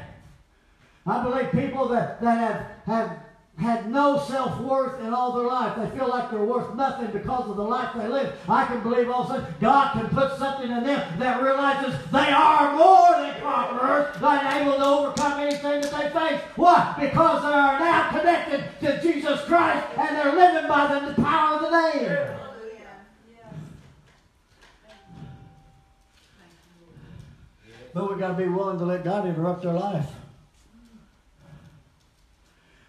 I 1.07 1.23
believe 1.23 1.51
people 1.51 1.87
that, 1.89 2.19
that 2.21 2.37
have, 2.37 2.65
have 2.85 3.24
had 3.57 3.89
no 3.89 4.19
self 4.19 4.59
worth 4.59 4.99
in 5.01 5.13
all 5.13 5.31
their 5.31 5.47
life, 5.47 5.77
they 5.77 5.97
feel 5.97 6.09
like 6.09 6.29
they're 6.29 6.43
worth 6.43 6.75
nothing 6.75 7.07
because 7.11 7.49
of 7.49 7.55
the 7.55 7.63
life 7.63 7.89
they 7.95 8.07
live. 8.07 8.37
I 8.49 8.65
can 8.65 8.81
believe 8.81 9.09
all 9.09 9.23
of 9.23 9.31
a 9.31 9.33
sudden 9.35 9.55
God 9.61 9.93
can 9.93 10.09
put 10.09 10.37
something 10.37 10.69
in 10.69 10.83
them 10.83 11.19
that 11.19 11.41
realizes 11.41 11.97
they 12.11 12.31
are 12.31 12.75
more 12.75 13.11
than 13.11 13.41
conquerors, 13.41 14.19
they're 14.19 14.61
able 14.61 14.77
to 14.77 14.85
overcome 14.85 15.39
anything 15.39 15.81
that 15.81 15.91
they 15.91 16.19
face. 16.19 16.41
Why? 16.57 16.95
Because 16.99 17.43
they 17.43 17.47
are 17.47 17.79
now 17.79 18.09
connected 18.09 18.65
to 18.81 19.01
Jesus 19.01 19.41
Christ 19.45 19.87
and 19.97 20.15
they're 20.17 20.35
living 20.35 20.67
by 20.67 20.93
the, 20.93 21.13
the 21.13 21.21
power 21.21 21.55
of 21.55 21.61
the 21.61 21.93
name. 21.93 22.27
But 27.93 28.09
we've 28.09 28.19
got 28.19 28.37
to 28.37 28.43
be 28.43 28.49
willing 28.49 28.77
to 28.79 28.85
let 28.85 29.05
God 29.05 29.25
interrupt 29.25 29.65
our 29.65 29.73
life. 29.73 30.07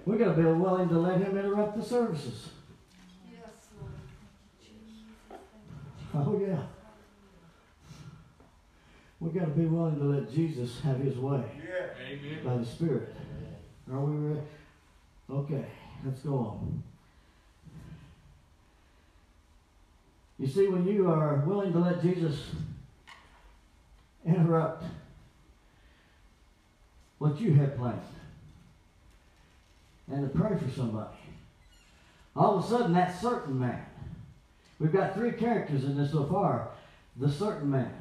We 0.06 0.16
got 0.18 0.36
to 0.36 0.40
be 0.40 0.44
willing 0.44 0.88
to 0.88 0.98
let 1.00 1.20
Him 1.20 1.36
interrupt 1.36 1.76
the 1.76 1.84
services. 1.84 2.50
Yes, 3.30 3.50
Lord. 6.14 6.28
oh 6.28 6.40
yeah. 6.40 6.62
We 9.18 9.30
got 9.30 9.46
to 9.46 9.50
be 9.50 9.66
willing 9.66 9.98
to 9.98 10.04
let 10.04 10.32
Jesus 10.32 10.80
have 10.82 11.00
His 11.00 11.16
way 11.18 11.42
Yeah. 11.58 11.86
Amen. 12.08 12.38
by 12.44 12.56
the 12.58 12.64
Spirit. 12.64 13.14
Are 13.92 14.00
we 14.00 14.28
ready? 14.28 14.40
Okay, 15.28 15.64
let's 16.04 16.20
go 16.20 16.34
on. 16.38 16.82
You 20.38 20.46
see, 20.46 20.68
when 20.68 20.86
you 20.86 21.10
are 21.10 21.42
willing 21.46 21.72
to 21.72 21.80
let 21.80 22.00
Jesus 22.00 22.50
interrupt 24.24 24.84
what 27.18 27.40
you 27.40 27.54
have 27.54 27.76
planned 27.76 28.00
and 30.10 30.22
to 30.22 30.38
pray 30.38 30.56
for 30.56 30.70
somebody, 30.70 31.16
all 32.34 32.58
of 32.58 32.64
a 32.64 32.68
sudden 32.68 32.92
that 32.94 33.20
certain 33.20 33.58
man, 33.58 33.84
we've 34.78 34.92
got 34.92 35.14
three 35.14 35.32
characters 35.32 35.84
in 35.84 35.96
this 35.96 36.12
so 36.12 36.24
far 36.26 36.70
the 37.18 37.30
certain 37.30 37.70
man, 37.70 37.92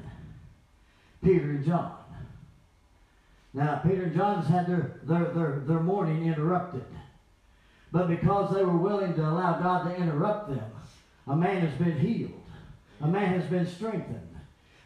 Peter 1.23 1.51
and 1.51 1.65
John. 1.65 1.95
Now, 3.53 3.77
Peter 3.77 4.03
and 4.03 4.13
John 4.13 4.41
has 4.41 4.47
had 4.47 4.67
their, 4.67 4.99
their, 5.03 5.31
their, 5.31 5.63
their 5.65 5.79
morning 5.79 6.25
interrupted. 6.25 6.83
But 7.91 8.09
because 8.09 8.53
they 8.53 8.65
were 8.65 8.77
willing 8.77 9.13
to 9.13 9.21
allow 9.21 9.57
God 9.57 9.83
to 9.85 9.95
interrupt 9.95 10.49
them, 10.49 10.71
a 11.27 11.35
man 11.35 11.65
has 11.65 11.73
been 11.79 11.97
healed. 11.97 12.43
A 12.99 13.07
man 13.07 13.39
has 13.39 13.49
been 13.49 13.65
strengthened. 13.65 14.34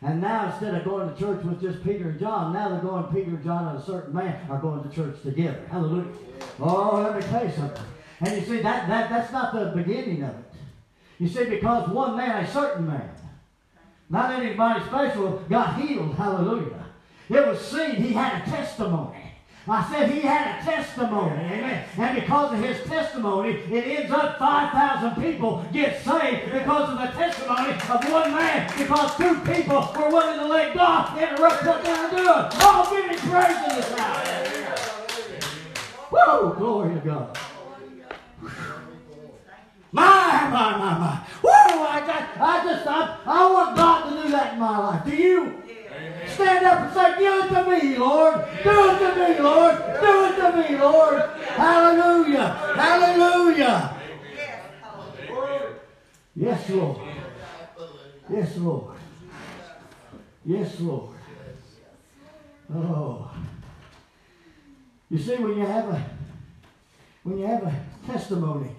And 0.01 0.21
now 0.21 0.49
instead 0.49 0.75
of 0.75 0.85
going 0.85 1.13
to 1.13 1.19
church 1.19 1.43
with 1.43 1.61
just 1.61 1.83
Peter 1.83 2.09
and 2.09 2.19
John, 2.19 2.53
now 2.53 2.69
they're 2.69 2.79
going 2.79 3.03
Peter 3.05 3.31
and 3.31 3.43
John 3.43 3.67
and 3.67 3.79
a 3.79 3.85
certain 3.85 4.13
man 4.13 4.49
are 4.49 4.59
going 4.59 4.87
to 4.87 4.95
church 4.95 5.21
together. 5.23 5.61
Hallelujah. 5.69 6.13
Oh, 6.59 7.01
let 7.03 7.17
me 7.17 7.21
tell 7.23 7.45
you 7.45 7.51
something. 7.51 7.83
And 8.21 8.39
you 8.39 8.45
see, 8.47 8.61
that, 8.61 8.87
that 8.87 9.09
that's 9.09 9.31
not 9.33 9.53
the 9.53 9.73
beginning 9.75 10.23
of 10.23 10.29
it. 10.29 10.45
You 11.19 11.27
see, 11.27 11.45
because 11.45 11.89
one 11.89 12.15
man, 12.15 12.45
a 12.45 12.51
certain 12.51 12.87
man, 12.87 13.09
not 14.09 14.31
anybody 14.31 14.83
special, 14.85 15.43
got 15.49 15.79
healed. 15.79 16.15
Hallelujah. 16.15 16.85
It 17.29 17.45
was 17.45 17.59
seen 17.59 17.95
he 17.95 18.13
had 18.13 18.41
a 18.41 18.49
testimony. 18.49 19.28
I 19.71 19.87
said 19.91 20.09
he 20.09 20.21
had 20.21 20.59
a 20.59 20.65
testimony, 20.65 21.43
amen. 21.43 21.85
And 21.97 22.15
because 22.19 22.53
of 22.53 22.59
his 22.59 22.83
testimony, 22.87 23.51
it 23.51 23.99
ends 23.99 24.11
up 24.11 24.39
5,000 24.39 25.21
people 25.21 25.63
get 25.71 26.03
saved 26.03 26.51
because 26.51 26.89
of 26.89 26.97
the 26.97 27.07
testimony 27.07 27.73
of 27.73 28.11
one 28.11 28.33
man. 28.33 28.71
Because 28.75 29.15
two 29.15 29.35
people 29.41 29.93
were 29.95 30.09
willing 30.09 30.39
to 30.39 30.47
let 30.47 30.73
God 30.73 31.15
interrupt 31.21 31.63
what 31.63 31.83
they 31.83 31.91
were 31.91 32.09
doing. 32.09 32.49
Oh, 32.61 32.87
give 32.89 33.11
me 33.11 33.31
praise 33.31 33.57
in 33.69 33.75
this 33.75 33.91
house. 33.93 34.27
Whoa, 36.09 36.53
glory 36.57 36.95
to 36.95 37.01
God. 37.01 37.37
My, 39.91 40.49
my, 40.51 40.77
my, 40.77 40.97
my. 40.97 41.15
Whoa, 41.43 41.83
I, 41.83 41.99
got, 42.07 42.37
I 42.39 42.63
just, 42.63 42.87
I, 42.87 43.19
I 43.25 43.51
want 43.51 43.75
God 43.75 44.09
to 44.09 44.23
do 44.23 44.31
that 44.31 44.53
in 44.53 44.59
my 44.59 44.77
life. 44.79 45.05
Do 45.05 45.15
you? 45.15 45.68
Stand 46.39 46.65
up 46.65 46.79
and 46.79 46.93
say, 46.93 47.17
Do 47.17 47.43
it 47.43 47.49
to 47.49 47.69
me, 47.69 47.97
Lord. 47.97 48.35
Do 48.63 48.89
it 48.91 48.99
to 48.99 49.09
me, 49.15 49.39
Lord. 49.41 49.75
Do 49.99 50.25
it 50.25 50.35
to 50.37 50.55
me, 50.55 50.77
Lord. 50.77 51.21
Hallelujah. 51.39 52.47
Hallelujah. 52.77 53.95
Yes, 56.33 56.69
Lord. 56.69 56.97
Yes, 58.31 58.57
Lord. 58.57 58.97
Yes, 60.45 60.79
Lord. 60.79 61.17
Oh. 62.73 63.31
You 65.09 65.17
see, 65.17 65.35
when 65.35 65.57
you 65.57 65.65
have 65.65 65.89
a 65.89 66.05
when 67.23 67.39
you 67.39 67.47
have 67.47 67.63
a 67.63 67.75
testimony, 68.07 68.71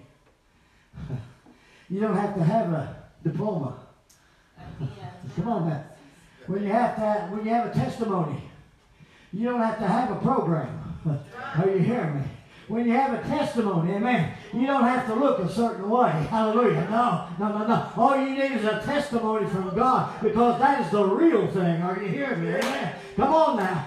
you 1.90 2.00
don't 2.00 2.17
have 2.17 2.35
to 2.37 2.43
have 2.43 2.73
a 2.73 3.02
diploma. 3.23 3.81
Come 5.37 5.49
on 5.49 5.69
now. 5.69 5.89
When 6.50 6.64
you 6.64 6.73
have 6.73 6.97
to 6.97 7.33
when 7.33 7.47
you 7.47 7.52
have 7.52 7.66
a 7.69 7.73
testimony, 7.73 8.42
you 9.33 9.45
don't 9.45 9.61
have 9.61 9.78
to 9.78 9.87
have 9.87 10.11
a 10.11 10.16
program. 10.16 10.99
Are 11.07 11.71
you 11.71 11.78
hearing 11.78 12.16
me? 12.16 12.26
When 12.66 12.87
you 12.87 12.92
have 12.92 13.12
a 13.12 13.23
testimony, 13.23 13.92
amen, 13.92 14.35
you 14.52 14.66
don't 14.66 14.83
have 14.83 15.07
to 15.07 15.14
look 15.14 15.38
a 15.38 15.49
certain 15.49 15.88
way. 15.88 16.11
Hallelujah. 16.28 16.88
No, 16.90 17.28
no, 17.38 17.57
no, 17.57 17.66
no. 17.69 17.92
All 17.97 18.16
you 18.16 18.30
need 18.30 18.50
is 18.50 18.64
a 18.64 18.83
testimony 18.85 19.49
from 19.49 19.76
God 19.76 20.21
because 20.21 20.59
that 20.59 20.85
is 20.85 20.90
the 20.90 21.04
real 21.04 21.47
thing. 21.47 21.83
Are 21.83 22.02
you 22.02 22.09
hearing 22.09 22.42
me? 22.42 22.49
Amen. 22.49 22.95
Come 23.14 23.33
on 23.33 23.57
now. 23.57 23.87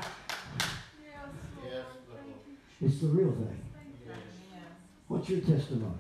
Yes. 1.66 1.84
It's 2.82 3.02
the 3.02 3.08
real 3.08 3.34
thing. 3.34 3.60
What's 5.10 5.28
your 5.28 5.42
testimony? 5.42 5.92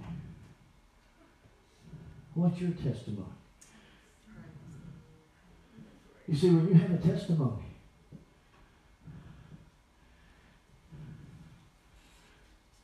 What's 2.36 2.62
your 2.62 2.72
testimony? 2.72 3.28
You 6.34 6.40
see, 6.40 6.50
when 6.50 6.68
you 6.68 6.74
have 6.74 6.90
a 6.90 6.98
testimony, 6.98 7.62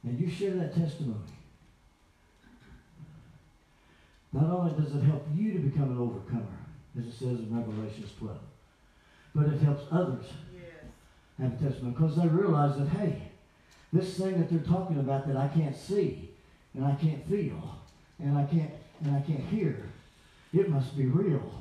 and 0.03 0.19
you 0.19 0.29
share 0.29 0.51
that 0.51 0.75
testimony, 0.75 1.17
not 4.31 4.51
only 4.51 4.79
does 4.79 4.95
it 4.95 5.01
help 5.01 5.25
you 5.33 5.53
to 5.53 5.57
become 5.57 5.89
an 5.89 5.97
overcomer, 5.97 6.45
as 6.95 7.07
it 7.07 7.11
says 7.11 7.39
in 7.39 7.47
Revelations 7.51 8.11
12, 8.19 8.37
but 9.33 9.47
it 9.47 9.59
helps 9.61 9.85
others 9.91 10.25
have 11.39 11.51
a 11.51 11.57
testimony 11.57 11.95
because 11.97 12.17
they 12.17 12.27
realize 12.27 12.77
that, 12.77 12.89
hey, 12.89 13.31
this 13.91 14.15
thing 14.15 14.39
that 14.39 14.51
they're 14.51 14.59
talking 14.59 14.99
about 14.99 15.25
that 15.25 15.37
I 15.37 15.47
can't 15.47 15.75
see 15.75 16.29
and 16.75 16.85
I 16.85 16.93
can't 16.93 17.27
feel 17.27 17.79
and 18.19 18.37
I 18.37 18.43
can't 18.43 18.69
and 19.03 19.15
I 19.15 19.21
can't 19.21 19.43
hear, 19.45 19.89
it 20.53 20.69
must 20.69 20.95
be 20.95 21.07
real. 21.07 21.51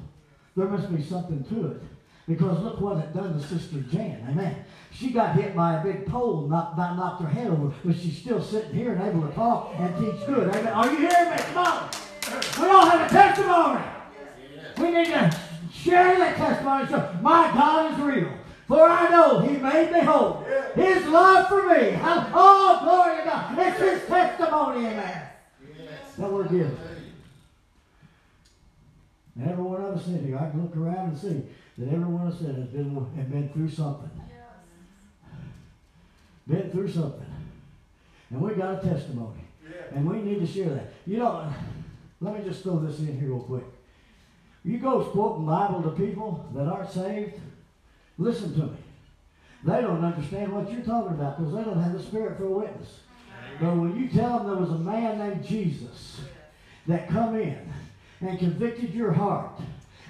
There 0.59 0.67
must 0.67 0.93
be 0.93 1.01
something 1.01 1.45
to 1.45 1.71
it. 1.71 1.83
Because 2.27 2.61
look 2.65 2.81
what 2.81 2.99
it 2.99 3.15
done 3.15 3.41
to 3.41 3.47
Sister 3.47 3.79
Jan. 3.93 4.27
Amen. 4.29 4.65
She 4.91 5.11
got 5.11 5.37
hit 5.37 5.55
by 5.55 5.81
a 5.81 5.85
big 5.85 6.05
pole, 6.05 6.49
knocked, 6.49 6.77
knocked 6.77 7.23
her 7.23 7.29
head 7.29 7.47
over, 7.47 7.73
but 7.85 7.97
she's 7.97 8.19
still 8.19 8.43
sitting 8.43 8.75
here 8.75 8.93
and 8.93 9.09
able 9.09 9.29
to 9.29 9.33
talk 9.35 9.73
and 9.79 9.95
teach 9.95 10.27
good. 10.27 10.49
Amen. 10.49 10.67
Are 10.67 10.91
you 10.91 10.97
hearing 10.97 11.31
me? 11.31 11.37
Come 11.37 11.65
on. 11.65 11.91
We 12.61 12.67
all 12.71 12.87
have 12.87 13.09
a 13.09 13.15
testimony. 13.15 13.85
We 14.79 14.91
need 14.91 15.07
to 15.07 15.41
share 15.73 16.19
that 16.19 16.37
testimony. 16.37 16.89
So 16.89 17.19
my 17.23 17.53
God 17.53 17.93
is 17.93 18.05
real. 18.05 18.33
For 18.67 18.83
I 18.83 19.09
know 19.11 19.39
He 19.39 19.57
made 19.59 19.93
me 19.93 20.01
whole. 20.01 20.45
His 20.75 21.07
love 21.07 21.47
for 21.47 21.69
me. 21.69 21.97
Oh, 22.03 22.81
glory 22.83 23.19
to 23.19 23.25
God. 23.25 23.59
It's 23.59 23.79
His 23.79 24.09
testimony, 24.09 24.87
amen. 24.87 25.23
Yes. 25.79 26.17
That 26.19 26.33
we're 26.33 26.49
given. 26.49 26.77
And 29.39 29.51
every 29.51 29.63
one 29.63 29.68
of 29.89 29.99
us 29.99 30.07
in 30.09 30.25
here, 30.25 30.39
I 30.39 30.51
can 30.51 30.63
look 30.63 30.77
around 30.77 31.09
and 31.11 31.19
see 31.19 31.43
that 31.79 31.93
every 31.93 32.05
one 32.05 32.27
of 32.27 32.35
us 32.35 32.41
has 32.41 32.67
been, 32.67 32.95
have 33.17 33.31
been 33.31 33.49
through 33.51 33.71
something. 33.71 34.11
Been 36.47 36.71
through 36.71 36.89
something. 36.89 37.27
And 38.31 38.41
we 38.41 38.55
got 38.55 38.85
a 38.85 38.89
testimony. 38.89 39.45
And 39.95 40.09
we 40.09 40.21
need 40.23 40.41
to 40.41 40.47
share 40.47 40.71
that. 40.71 40.93
You 41.07 41.19
know, 41.19 41.53
let 42.21 42.35
me 42.35 42.49
just 42.49 42.63
throw 42.63 42.79
this 42.79 42.99
in 42.99 43.19
here 43.19 43.29
real 43.29 43.41
quick. 43.41 43.65
You 44.65 44.79
go 44.79 45.03
quoting 45.03 45.47
Bible 45.47 45.83
to 45.83 45.91
people 45.91 46.49
that 46.55 46.67
aren't 46.67 46.91
saved, 46.91 47.35
listen 48.19 48.55
to 48.55 48.67
me. 48.67 48.77
They 49.65 49.81
don't 49.81 50.05
understand 50.05 50.53
what 50.53 50.71
you're 50.71 50.83
talking 50.83 51.13
about 51.13 51.39
because 51.39 51.55
they 51.55 51.65
don't 51.65 51.83
have 51.83 51.93
the 51.93 52.03
spirit 52.03 52.37
for 52.37 52.45
a 52.45 52.51
witness. 52.51 53.01
But 53.61 53.77
when 53.77 53.97
you 53.97 54.09
tell 54.09 54.39
them 54.39 54.47
there 54.47 54.57
was 54.57 54.71
a 54.71 54.79
man 54.79 55.19
named 55.19 55.45
Jesus 55.45 56.21
that 56.87 57.09
come 57.09 57.37
in 57.37 57.73
and 58.21 58.39
convicted 58.39 58.95
your 58.95 59.13
heart 59.13 59.61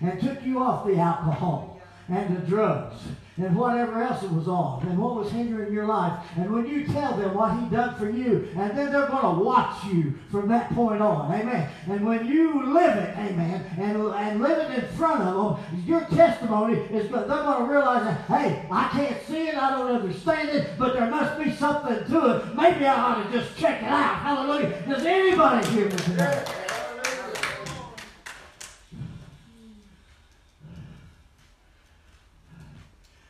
and 0.00 0.20
took 0.20 0.44
you 0.44 0.62
off 0.62 0.86
the 0.86 0.96
alcohol 0.96 1.80
and 2.08 2.36
the 2.36 2.40
drugs 2.46 2.96
and 3.36 3.54
whatever 3.54 4.02
else 4.02 4.22
it 4.22 4.32
was 4.32 4.48
on 4.48 4.84
and 4.88 4.98
what 4.98 5.14
was 5.14 5.30
hindering 5.30 5.72
your 5.72 5.86
life. 5.86 6.24
And 6.36 6.52
when 6.52 6.66
you 6.66 6.86
tell 6.86 7.16
them 7.16 7.34
what 7.34 7.56
he 7.56 7.68
done 7.68 7.94
for 7.96 8.10
you, 8.10 8.48
and 8.56 8.76
then 8.76 8.90
they're 8.90 9.06
going 9.06 9.36
to 9.36 9.44
watch 9.44 9.84
you 9.84 10.14
from 10.30 10.48
that 10.48 10.74
point 10.74 11.00
on. 11.00 11.32
Amen. 11.32 11.70
And 11.88 12.04
when 12.04 12.26
you 12.26 12.72
live 12.72 12.96
it, 12.96 13.16
amen, 13.16 13.64
and, 13.78 14.02
and 14.02 14.40
live 14.40 14.70
it 14.70 14.82
in 14.82 14.90
front 14.96 15.22
of 15.22 15.58
them, 15.58 15.84
your 15.86 16.00
testimony 16.06 16.78
is. 16.78 17.08
They're 17.10 17.26
going 17.26 17.66
to 17.66 17.72
realize 17.72 18.04
that, 18.04 18.20
hey, 18.22 18.66
I 18.70 18.88
can't 18.88 19.22
see 19.26 19.48
it, 19.48 19.56
I 19.56 19.70
don't 19.70 19.90
understand 19.90 20.48
it, 20.48 20.70
but 20.78 20.94
there 20.94 21.08
must 21.08 21.42
be 21.42 21.52
something 21.52 22.10
to 22.10 22.36
it. 22.36 22.56
Maybe 22.56 22.86
I 22.86 22.94
ought 22.94 23.22
to 23.22 23.38
just 23.38 23.56
check 23.56 23.82
it 23.82 23.88
out. 23.88 24.16
Hallelujah. 24.16 24.82
Does 24.88 25.04
anybody 25.04 25.66
hear 25.68 25.86
me 25.86 25.96
tonight? 25.96 26.67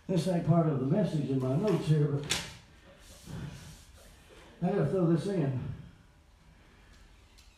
This 0.08 0.26
ain't 0.28 0.48
part 0.48 0.66
of 0.66 0.80
the 0.80 0.86
message 0.86 1.28
in 1.28 1.38
my 1.38 1.54
notes 1.56 1.86
here, 1.86 2.06
but 2.06 2.40
I 4.62 4.72
gotta 4.72 4.86
throw 4.86 5.04
this 5.12 5.26
in. 5.26 5.60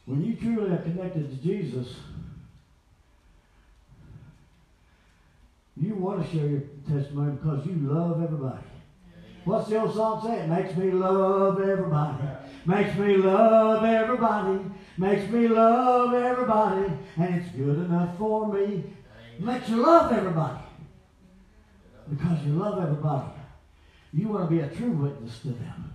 When 0.04 0.24
you 0.24 0.34
truly 0.34 0.72
are 0.72 0.78
connected 0.78 1.30
to 1.30 1.36
Jesus, 1.36 1.94
you 5.76 5.94
want 5.94 6.24
to 6.24 6.36
share 6.36 6.48
your 6.48 6.62
testimony 6.88 7.36
because 7.36 7.64
you 7.66 7.76
love 7.88 8.20
everybody. 8.20 8.64
What's 9.44 9.68
the 9.68 9.80
old 9.80 9.94
song 9.94 10.20
say? 10.26 10.40
It 10.40 10.48
makes 10.48 10.76
me 10.76 10.90
love 10.90 11.60
everybody. 11.60 12.24
Makes 12.66 12.98
me 12.98 13.16
love 13.16 13.84
everybody. 13.84 14.58
Makes 14.98 15.30
me 15.30 15.46
love 15.46 16.14
everybody. 16.14 16.92
And 17.16 17.34
it's 17.36 17.54
good 17.54 17.78
enough 17.78 18.18
for 18.18 18.52
me. 18.52 18.82
Makes 19.38 19.68
you 19.68 19.76
love 19.76 20.12
everybody 20.12 20.64
because 22.10 22.44
you 22.44 22.52
love 22.52 22.82
everybody. 22.82 23.30
You 24.12 24.28
want 24.28 24.50
to 24.50 24.54
be 24.54 24.60
a 24.60 24.68
true 24.68 24.90
witness 24.90 25.38
to 25.40 25.48
them. 25.48 25.92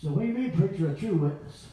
So 0.00 0.08
what 0.08 0.22
do 0.22 0.28
you 0.28 0.34
mean, 0.34 0.52
preacher, 0.52 0.90
a 0.90 0.94
true 0.94 1.14
witness? 1.14 1.66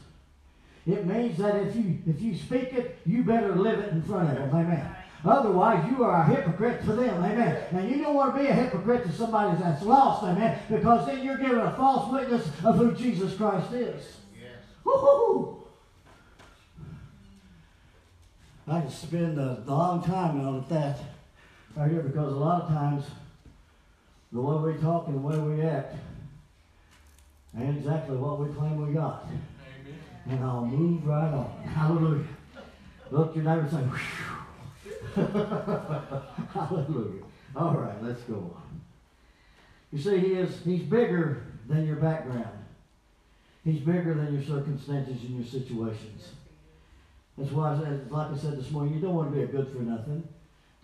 It 0.86 1.06
means 1.06 1.38
that 1.38 1.56
if 1.56 1.76
you 1.76 1.98
if 2.06 2.20
you 2.20 2.36
speak 2.36 2.72
it, 2.74 2.98
you 3.06 3.22
better 3.22 3.54
live 3.54 3.78
it 3.78 3.92
in 3.92 4.02
front 4.02 4.30
of 4.30 4.36
them. 4.36 4.50
Amen. 4.50 4.96
Otherwise, 5.24 5.90
you 5.90 6.04
are 6.04 6.20
a 6.20 6.26
hypocrite 6.26 6.84
to 6.84 6.92
them. 6.92 7.24
Amen. 7.24 7.64
And 7.70 7.90
you 7.90 8.02
don't 8.02 8.14
want 8.14 8.34
to 8.34 8.42
be 8.42 8.48
a 8.48 8.52
hypocrite 8.52 9.04
to 9.04 9.12
somebody 9.12 9.56
that's 9.62 9.82
lost. 9.82 10.22
Amen. 10.24 10.58
Because 10.68 11.06
then 11.06 11.24
you're 11.24 11.38
giving 11.38 11.56
a 11.56 11.74
false 11.74 12.12
witness 12.12 12.46
of 12.62 12.76
who 12.76 12.92
Jesus 12.92 13.34
Christ 13.34 13.72
is. 13.72 14.16
Yes. 14.38 14.60
Woo-hoo-hoo. 14.84 15.62
I 18.68 18.80
can 18.80 18.90
spend 18.90 19.38
a 19.38 19.62
long 19.66 20.02
time 20.02 20.46
on 20.46 20.66
that 20.68 20.98
right 21.76 21.90
here 21.90 22.02
because 22.02 22.32
a 22.32 22.36
lot 22.36 22.62
of 22.62 22.68
times 22.68 23.04
the 24.32 24.40
way 24.40 24.72
we 24.72 24.80
talk 24.80 25.06
and 25.08 25.16
the 25.16 25.20
way 25.20 25.38
we 25.38 25.62
act 25.62 25.94
ain't 27.58 27.78
exactly 27.78 28.16
what 28.16 28.40
we 28.40 28.52
claim 28.54 28.86
we 28.86 28.92
got. 28.92 29.26
Amen. 29.26 29.98
And 30.28 30.44
I'll 30.44 30.66
move 30.66 31.06
right 31.06 31.32
on. 31.32 31.62
Hallelujah. 31.64 32.24
Look 33.10 33.30
at 33.30 33.36
your 33.36 33.44
neighbor 33.44 33.60
and 33.60 33.70
say, 33.70 35.22
Hallelujah. 36.52 37.22
All 37.54 37.74
right, 37.74 38.02
let's 38.02 38.22
go 38.22 38.34
on. 38.34 38.80
You 39.92 39.98
see, 40.00 40.18
he 40.18 40.34
is 40.34 40.60
he's 40.64 40.82
bigger 40.82 41.44
than 41.68 41.86
your 41.86 41.96
background. 41.96 42.58
He's 43.64 43.80
bigger 43.80 44.14
than 44.14 44.34
your 44.34 44.42
circumstances 44.42 45.22
and 45.22 45.36
your 45.36 45.46
situations. 45.46 46.30
That's 47.38 47.52
why, 47.52 47.74
I 47.74 47.78
said, 47.78 48.10
like 48.10 48.32
I 48.32 48.36
said 48.36 48.58
this 48.58 48.70
morning, 48.70 48.94
you 48.94 49.00
don't 49.00 49.14
want 49.14 49.32
to 49.32 49.36
be 49.36 49.44
a 49.44 49.46
good 49.46 49.68
for 49.72 49.82
nothing 49.82 50.28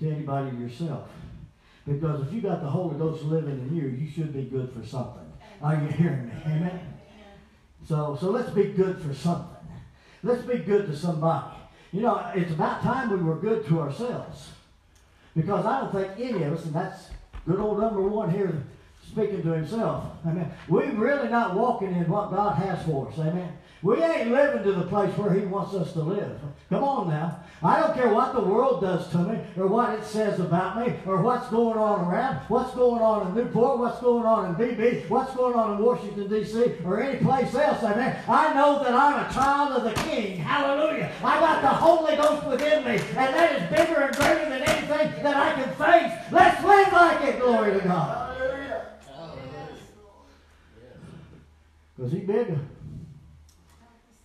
to 0.00 0.10
anybody 0.10 0.56
yourself. 0.56 1.08
Because 1.86 2.26
if 2.26 2.32
you 2.32 2.40
got 2.40 2.62
the 2.62 2.68
Holy 2.68 2.96
Ghost 2.98 3.24
living 3.24 3.58
in 3.58 3.74
you, 3.74 3.88
you 3.88 4.10
should 4.10 4.32
be 4.32 4.44
good 4.44 4.70
for 4.72 4.84
something. 4.84 5.32
Are 5.62 5.74
you 5.74 5.88
hearing 5.88 6.28
me? 6.28 6.34
Amen? 6.46 6.80
So, 7.86 8.16
so 8.20 8.30
let's 8.30 8.50
be 8.50 8.64
good 8.64 9.00
for 9.00 9.14
something. 9.14 9.56
Let's 10.22 10.42
be 10.42 10.58
good 10.58 10.86
to 10.86 10.96
somebody. 10.96 11.56
You 11.92 12.02
know, 12.02 12.30
it's 12.34 12.52
about 12.52 12.82
time 12.82 13.10
we 13.10 13.16
were 13.16 13.36
good 13.36 13.66
to 13.66 13.80
ourselves. 13.80 14.50
Because 15.34 15.64
I 15.64 15.80
don't 15.80 15.92
think 15.92 16.12
any 16.18 16.42
of 16.44 16.52
us, 16.52 16.64
and 16.64 16.74
that's 16.74 17.08
good 17.46 17.58
old 17.58 17.80
number 17.80 18.02
one 18.02 18.30
here 18.30 18.64
speaking 19.10 19.42
to 19.42 19.52
himself. 19.52 20.04
Amen. 20.26 20.52
We're 20.68 20.92
really 20.92 21.28
not 21.28 21.54
walking 21.54 21.94
in 21.94 22.08
what 22.08 22.30
God 22.30 22.56
has 22.56 22.84
for 22.84 23.08
us. 23.08 23.18
Amen. 23.18 23.52
We 23.82 24.02
ain't 24.02 24.30
living 24.30 24.62
to 24.64 24.72
the 24.72 24.86
place 24.86 25.16
where 25.16 25.32
He 25.32 25.40
wants 25.46 25.74
us 25.74 25.94
to 25.94 26.00
live. 26.00 26.38
Come 26.68 26.84
on 26.84 27.08
now. 27.08 27.42
I 27.62 27.80
don't 27.80 27.94
care 27.94 28.12
what 28.12 28.34
the 28.34 28.40
world 28.40 28.82
does 28.82 29.08
to 29.12 29.18
me, 29.18 29.38
or 29.56 29.66
what 29.66 29.94
it 29.98 30.04
says 30.04 30.38
about 30.38 30.86
me, 30.86 30.94
or 31.06 31.22
what's 31.22 31.48
going 31.48 31.78
on 31.78 32.06
around, 32.06 32.36
what's 32.48 32.74
going 32.74 33.02
on 33.02 33.28
in 33.28 33.34
Newport, 33.34 33.78
what's 33.78 34.00
going 34.00 34.26
on 34.26 34.48
in 34.48 34.54
BB, 34.54 35.08
what's 35.08 35.34
going 35.34 35.54
on 35.54 35.76
in 35.76 35.84
Washington, 35.84 36.28
D.C., 36.28 36.74
or 36.84 37.00
any 37.02 37.18
place 37.24 37.54
else. 37.54 37.82
Amen. 37.82 38.16
I 38.28 38.52
know 38.54 38.82
that 38.84 38.92
I'm 38.94 39.26
a 39.26 39.32
child 39.32 39.72
of 39.72 39.84
the 39.84 39.92
King. 40.02 40.36
Hallelujah. 40.38 41.10
I 41.24 41.40
got 41.40 41.62
the 41.62 41.68
Holy 41.68 42.16
Ghost 42.16 42.46
within 42.46 42.84
me, 42.84 42.92
and 42.92 43.34
that 43.34 43.62
is 43.62 43.62
bigger 43.70 44.00
and 44.02 44.16
greater 44.16 44.48
than 44.48 44.62
anything 44.62 45.22
that 45.22 45.36
I 45.36 45.54
can 45.54 45.68
face. 45.74 46.12
Let's 46.30 46.62
live 46.62 46.92
like 46.92 47.24
it. 47.24 47.40
Glory 47.40 47.72
to 47.72 47.80
God. 47.80 48.36
Hallelujah. 48.38 48.86
Hallelujah. 49.06 49.78
Yes. 50.80 50.98
Because 52.00 52.14
He's 52.14 52.26
bigger. 52.26 52.58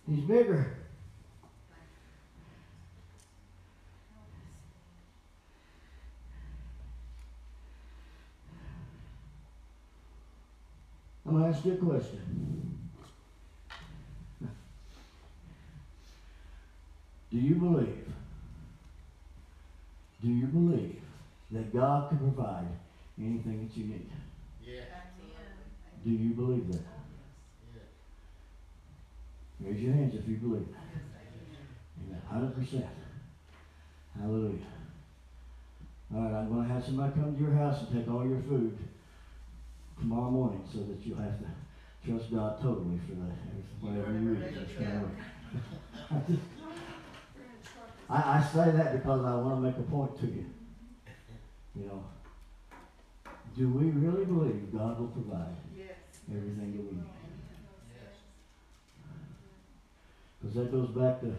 He's 0.08 0.24
bigger. 0.24 0.76
I'm 11.26 11.32
going 11.32 11.44
to 11.44 11.50
ask 11.50 11.66
you 11.66 11.74
a 11.74 11.76
question. 11.76 12.88
Do 17.30 17.36
you 17.36 17.56
believe? 17.56 18.06
Do 20.22 20.28
you 20.30 20.46
believe 20.46 21.02
that 21.50 21.74
God 21.74 22.08
can 22.08 22.20
provide 22.20 22.68
anything 23.18 23.68
that 23.68 23.76
you 23.76 23.86
need? 23.86 24.08
Yes. 24.64 24.86
Do 26.02 26.10
you 26.10 26.30
believe 26.30 26.72
that? 26.72 26.95
Yes. 29.60 29.72
Raise 29.72 29.82
your 29.82 29.92
hands 29.94 30.14
if 30.14 30.28
you 30.28 30.36
believe. 30.36 30.68
Amen. 32.06 32.20
Hundred 32.28 32.54
percent. 32.54 32.86
Hallelujah. 34.18 34.58
All 36.14 36.20
right, 36.22 36.34
I'm 36.34 36.48
going 36.52 36.68
to 36.68 36.72
have 36.74 36.84
somebody 36.84 37.12
come 37.14 37.34
to 37.34 37.42
your 37.42 37.52
house 37.52 37.80
and 37.82 37.92
take 37.92 38.08
all 38.12 38.26
your 38.26 38.40
food 38.48 38.78
tomorrow 39.98 40.30
morning, 40.30 40.62
so 40.72 40.78
that 40.80 41.04
you'll 41.04 41.18
have 41.18 41.38
to 41.40 41.46
trust 42.08 42.30
God 42.32 42.60
totally 42.62 42.98
for 43.08 43.14
that. 43.14 43.34
Whatever 43.80 44.12
you 44.12 44.32
eat. 44.34 44.54
That's 44.54 44.72
kind 44.72 45.04
of- 45.04 46.40
I, 48.08 48.38
I 48.38 48.42
say 48.52 48.70
that 48.70 48.92
because 48.92 49.24
I 49.24 49.34
want 49.34 49.56
to 49.56 49.60
make 49.62 49.76
a 49.78 49.82
point 49.90 50.18
to 50.20 50.26
you. 50.26 50.46
You 51.74 51.86
know, 51.86 52.04
do 53.56 53.68
we 53.70 53.86
really 53.90 54.24
believe 54.26 54.72
God 54.72 54.98
will 55.00 55.08
provide 55.08 55.56
everything 56.30 56.72
that 56.72 56.84
we 56.84 56.96
need? 56.96 57.04
Yes. 57.94 58.14
Because 60.46 60.62
that 60.62 60.72
goes 60.72 60.90
back 60.90 61.20
to 61.22 61.34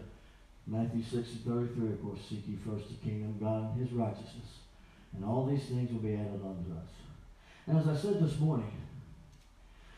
Matthew 0.66 1.02
6 1.02 1.14
and 1.14 1.44
33, 1.44 1.92
of 1.92 2.02
course, 2.02 2.18
seek 2.28 2.44
ye 2.46 2.56
first 2.56 2.88
the 2.88 2.94
kingdom 2.96 3.30
of 3.30 3.40
God 3.40 3.72
and 3.72 3.80
his 3.80 3.92
righteousness. 3.92 4.60
And 5.14 5.24
all 5.24 5.46
these 5.46 5.64
things 5.64 5.90
will 5.90 6.00
be 6.00 6.12
added 6.12 6.42
unto 6.44 6.76
us. 6.76 6.90
And 7.66 7.78
as 7.78 7.88
I 7.88 7.96
said 7.96 8.22
this 8.22 8.38
morning, 8.38 8.70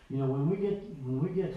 you 0.09 0.18
know, 0.18 0.27
when 0.27 0.49
we 0.49 0.57
get 0.57 0.83
when 1.03 1.23
we 1.23 1.31
get 1.31 1.57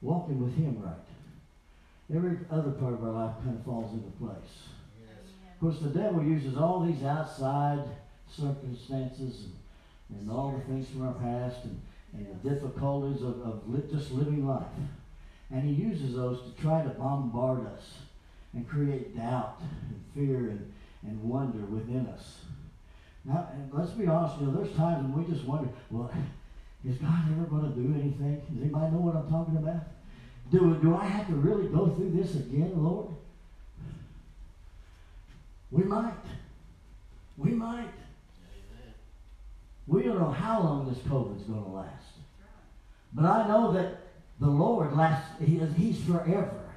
walking 0.00 0.42
with 0.42 0.56
him 0.56 0.82
right, 0.82 2.14
every 2.14 2.38
other 2.50 2.70
part 2.72 2.94
of 2.94 3.04
our 3.04 3.10
life 3.10 3.34
kind 3.44 3.58
of 3.58 3.64
falls 3.64 3.92
into 3.92 4.10
place. 4.12 4.68
Yes. 4.98 5.28
Of 5.54 5.60
course, 5.60 5.80
the 5.80 5.98
devil 5.98 6.22
uses 6.22 6.56
all 6.56 6.84
these 6.84 7.02
outside 7.02 7.84
circumstances 8.30 9.44
and, 10.10 10.20
and 10.20 10.30
all 10.30 10.52
the 10.52 10.72
things 10.72 10.88
from 10.88 11.06
our 11.06 11.14
past 11.14 11.64
and, 11.64 11.80
and 12.14 12.26
the 12.26 12.50
difficulties 12.50 13.22
of, 13.22 13.40
of 13.42 13.68
li- 13.68 13.82
just 13.90 14.12
living 14.12 14.46
life. 14.46 14.64
And 15.50 15.62
he 15.62 15.72
uses 15.72 16.16
those 16.16 16.40
to 16.42 16.62
try 16.62 16.82
to 16.82 16.88
bombard 16.90 17.66
us 17.66 17.98
and 18.52 18.68
create 18.68 19.16
doubt 19.16 19.60
and 19.60 20.00
fear 20.14 20.50
and, 20.50 20.72
and 21.06 21.22
wonder 21.22 21.64
within 21.66 22.06
us. 22.06 22.40
Now, 23.24 23.48
let's 23.72 23.90
be 23.92 24.06
honest, 24.06 24.40
you 24.40 24.46
know, 24.46 24.52
there's 24.52 24.76
times 24.76 25.02
when 25.02 25.24
we 25.24 25.32
just 25.32 25.46
wonder, 25.46 25.68
well, 25.90 26.10
is 26.84 26.96
God 26.98 27.24
ever 27.32 27.46
going 27.46 27.72
to 27.72 27.80
do 27.80 27.94
anything? 27.94 28.40
Does 28.50 28.62
anybody 28.62 28.92
know 28.92 28.98
what 28.98 29.16
I'm 29.16 29.28
talking 29.28 29.56
about? 29.56 29.82
Do, 30.50 30.78
do 30.80 30.94
I 30.94 31.04
have 31.04 31.26
to 31.28 31.34
really 31.34 31.68
go 31.68 31.88
through 31.88 32.12
this 32.12 32.36
again, 32.36 32.72
Lord? 32.76 33.08
We 35.72 35.82
might. 35.82 36.14
We 37.36 37.50
might. 37.50 37.80
Amen. 37.80 38.94
We 39.88 40.04
don't 40.04 40.20
know 40.20 40.30
how 40.30 40.62
long 40.62 40.88
this 40.88 40.98
COVID's 40.98 41.42
going 41.42 41.64
to 41.64 41.70
last. 41.70 41.90
But 43.12 43.24
I 43.24 43.48
know 43.48 43.72
that 43.72 44.05
the 44.40 44.46
Lord 44.46 44.96
lasts, 44.96 45.28
he 45.42 45.56
is, 45.56 45.74
He's 45.76 46.02
forever. 46.04 46.70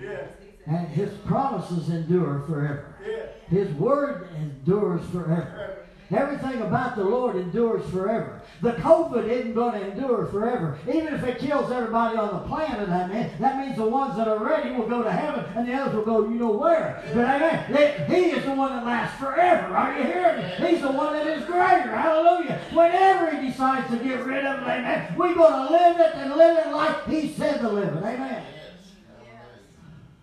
Yes. 0.00 0.28
And 0.66 0.88
His 0.88 1.12
promises 1.18 1.88
endure 1.90 2.44
forever. 2.46 2.96
Yes. 3.06 3.28
His 3.48 3.74
word 3.74 4.28
endures 4.36 5.04
forever. 5.10 5.83
Everything 6.12 6.60
about 6.60 6.96
the 6.96 7.04
Lord 7.04 7.36
endures 7.36 7.88
forever. 7.90 8.42
The 8.60 8.72
COVID 8.72 9.26
isn't 9.26 9.54
going 9.54 9.80
to 9.80 9.90
endure 9.90 10.26
forever. 10.26 10.78
Even 10.86 11.14
if 11.14 11.24
it 11.24 11.38
kills 11.38 11.72
everybody 11.72 12.18
on 12.18 12.34
the 12.34 12.46
planet, 12.46 12.90
I 12.90 13.06
mean, 13.06 13.30
that 13.40 13.58
means 13.58 13.76
the 13.76 13.86
ones 13.86 14.14
that 14.16 14.28
are 14.28 14.44
ready 14.44 14.72
will 14.72 14.86
go 14.86 15.02
to 15.02 15.10
heaven 15.10 15.46
and 15.56 15.66
the 15.66 15.72
others 15.72 15.94
will 15.94 16.04
go 16.04 16.28
you 16.28 16.34
know 16.34 16.52
where. 16.52 17.02
But 17.14 17.24
amen, 17.24 18.06
he 18.06 18.30
is 18.32 18.44
the 18.44 18.52
one 18.52 18.72
that 18.74 18.84
lasts 18.84 19.18
forever. 19.18 19.74
Are 19.74 19.96
you 19.96 20.04
hearing 20.04 20.36
me? 20.36 20.68
He's 20.68 20.82
the 20.82 20.92
one 20.92 21.14
that 21.14 21.26
is 21.26 21.42
greater. 21.46 21.96
Hallelujah. 21.96 22.60
Whenever 22.72 23.36
he 23.36 23.48
decides 23.48 23.90
to 23.90 23.96
get 23.96 24.26
rid 24.26 24.44
of 24.44 24.60
it, 24.60 24.68
amen, 24.68 25.14
we're 25.16 25.34
going 25.34 25.66
to 25.66 25.72
live 25.72 26.00
it 26.00 26.14
and 26.16 26.34
live 26.36 26.66
it 26.66 26.70
like 26.70 27.08
he 27.08 27.32
said 27.32 27.60
to 27.60 27.68
live 27.70 27.94
it. 27.96 28.04
Amen. 28.04 28.44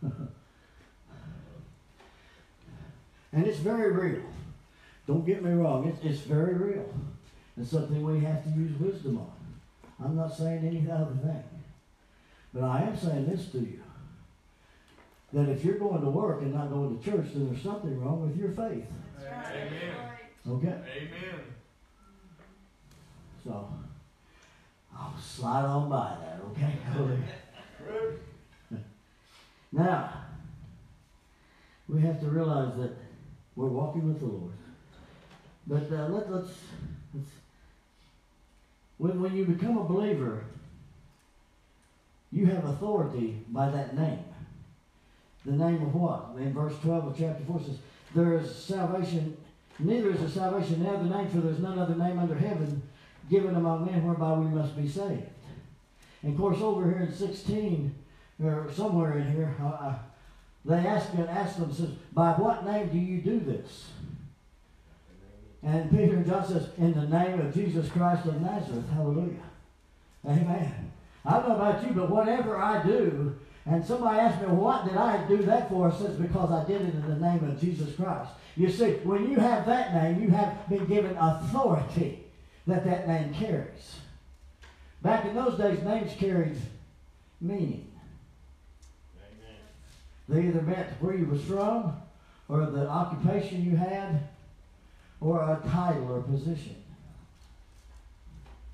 And 3.34 3.48
it's 3.48 3.60
very 3.60 3.94
real. 3.94 4.24
Don't 5.12 5.26
get 5.26 5.44
me 5.44 5.52
wrong, 5.52 5.86
it's, 5.90 6.00
it's 6.06 6.22
very 6.22 6.54
real. 6.54 6.90
It's 7.60 7.72
something 7.72 8.02
we 8.02 8.22
have 8.22 8.46
to 8.46 8.50
use 8.52 8.80
wisdom 8.80 9.18
on. 9.18 9.32
I'm 10.02 10.16
not 10.16 10.34
saying 10.34 10.66
any 10.66 10.90
other 10.90 11.14
thing. 11.22 11.44
But 12.54 12.64
I 12.64 12.84
am 12.84 12.98
saying 12.98 13.26
this 13.26 13.52
to 13.52 13.60
you. 13.60 13.82
That 15.34 15.50
if 15.50 15.66
you're 15.66 15.78
going 15.78 16.00
to 16.00 16.10
work 16.10 16.42
and 16.44 16.54
not 16.54 16.70
going 16.70 16.98
to 16.98 17.04
church, 17.04 17.34
then 17.34 17.50
there's 17.50 17.62
something 17.62 18.02
wrong 18.02 18.26
with 18.26 18.38
your 18.38 18.52
faith. 18.52 18.86
Amen. 19.20 19.96
Okay? 20.50 20.68
Amen. 20.68 21.42
So, 23.44 23.68
I'll 24.98 25.14
slide 25.20 25.66
on 25.66 25.90
by 25.90 26.16
that, 26.22 26.40
okay? 26.52 26.74
Hallelujah. 26.86 27.20
Now, 29.74 30.14
we 31.90 32.00
have 32.00 32.22
to 32.22 32.28
realize 32.28 32.78
that 32.78 32.92
we're 33.58 33.68
walking 33.68 34.08
with 34.08 34.22
the 34.22 34.28
Lord. 34.28 34.54
But 35.72 35.90
uh, 35.90 36.10
let, 36.10 36.30
let's, 36.30 36.50
let's 37.14 37.30
when, 38.98 39.22
when 39.22 39.34
you 39.34 39.46
become 39.46 39.78
a 39.78 39.86
believer, 39.86 40.44
you 42.30 42.46
have 42.48 42.66
authority 42.66 43.38
by 43.48 43.70
that 43.70 43.96
name. 43.96 44.20
The 45.46 45.54
name 45.54 45.82
of 45.82 45.96
what? 45.96 46.34
In 46.38 46.54
verse 46.54 46.74
12 46.82 47.08
of 47.08 47.18
chapter 47.18 47.44
4 47.46 47.60
says, 47.62 47.78
There 48.14 48.38
is 48.38 48.54
salvation, 48.54 49.38
neither 49.80 50.12
is 50.12 50.20
there 50.20 50.28
salvation 50.28 50.82
in 50.82 50.88
other 50.88 51.06
name, 51.06 51.30
for 51.30 51.38
there 51.38 51.54
is 51.54 51.60
none 51.60 51.80
other 51.80 51.96
name 51.96 52.20
under 52.20 52.36
heaven 52.36 52.82
given 53.30 53.56
among 53.56 53.86
men 53.86 54.06
whereby 54.06 54.34
we 54.34 54.48
must 54.48 54.76
be 54.76 54.90
saved. 54.90 55.24
And 56.22 56.34
of 56.34 56.38
course, 56.38 56.60
over 56.60 56.84
here 56.84 57.08
in 57.08 57.14
16, 57.14 57.96
or 58.44 58.70
somewhere 58.74 59.20
in 59.20 59.32
here, 59.32 59.56
uh, 59.62 59.68
uh, 59.68 59.96
they 60.66 60.76
ask, 60.76 61.16
asked 61.18 61.60
them, 61.60 61.74
says, 61.74 61.92
By 62.14 62.34
what 62.34 62.66
name 62.66 62.90
do 62.90 62.98
you 62.98 63.22
do 63.22 63.40
this? 63.40 63.86
And 65.64 65.92
Peter 65.92 66.16
and 66.16 66.26
John 66.26 66.48
says, 66.48 66.70
In 66.78 66.94
the 66.94 67.08
name 67.08 67.40
of 67.40 67.54
Jesus 67.54 67.90
Christ 67.90 68.26
of 68.26 68.42
Nazareth. 68.42 68.90
Hallelujah. 68.90 69.44
Amen. 70.26 70.92
I 71.24 71.34
don't 71.34 71.50
know 71.50 71.56
about 71.56 71.86
you, 71.86 71.94
but 71.94 72.10
whatever 72.10 72.58
I 72.58 72.84
do, 72.84 73.36
and 73.66 73.86
somebody 73.86 74.20
asked 74.20 74.42
me, 74.42 74.48
what 74.48 74.86
did 74.86 74.98
I 74.98 75.28
do 75.28 75.38
that 75.44 75.70
for? 75.70 75.90
It 75.90 75.96
says, 75.96 76.18
because 76.18 76.52
I 76.52 76.66
did 76.66 76.82
it 76.82 76.96
in 76.96 77.08
the 77.08 77.16
name 77.16 77.44
of 77.44 77.60
Jesus 77.62 77.96
Christ. 77.96 78.32
You 78.56 78.72
see, 78.72 78.94
when 79.04 79.30
you 79.30 79.38
have 79.38 79.66
that 79.68 79.94
name, 79.94 80.22
you 80.22 80.30
have 80.30 80.68
been 80.68 80.86
given 80.88 81.16
authority 81.16 82.24
that 82.66 82.84
that 82.86 83.08
name 83.08 83.34
carries. 83.34 83.98
Back 85.02 85.26
in 85.26 85.36
those 85.36 85.58
days, 85.58 85.84
names 85.84 86.12
carried 86.18 86.58
meaning. 87.40 87.88
They 90.28 90.48
either 90.48 90.62
meant 90.62 90.88
where 91.02 91.16
you 91.16 91.26
were 91.26 91.38
from, 91.38 92.02
or 92.48 92.66
the 92.66 92.88
occupation 92.88 93.64
you 93.64 93.76
had, 93.76 94.28
or 95.22 95.40
a 95.40 95.70
title 95.70 96.12
or 96.12 96.22
position. 96.24 96.76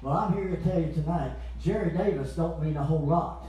Well, 0.02 0.16
I'm 0.16 0.34
here 0.34 0.48
to 0.48 0.58
tell 0.64 0.80
you 0.80 0.94
tonight, 0.94 1.34
Jerry 1.62 1.92
Davis 1.96 2.34
don't 2.34 2.64
mean 2.64 2.78
a 2.78 2.84
whole 2.84 3.06
lot. 3.06 3.46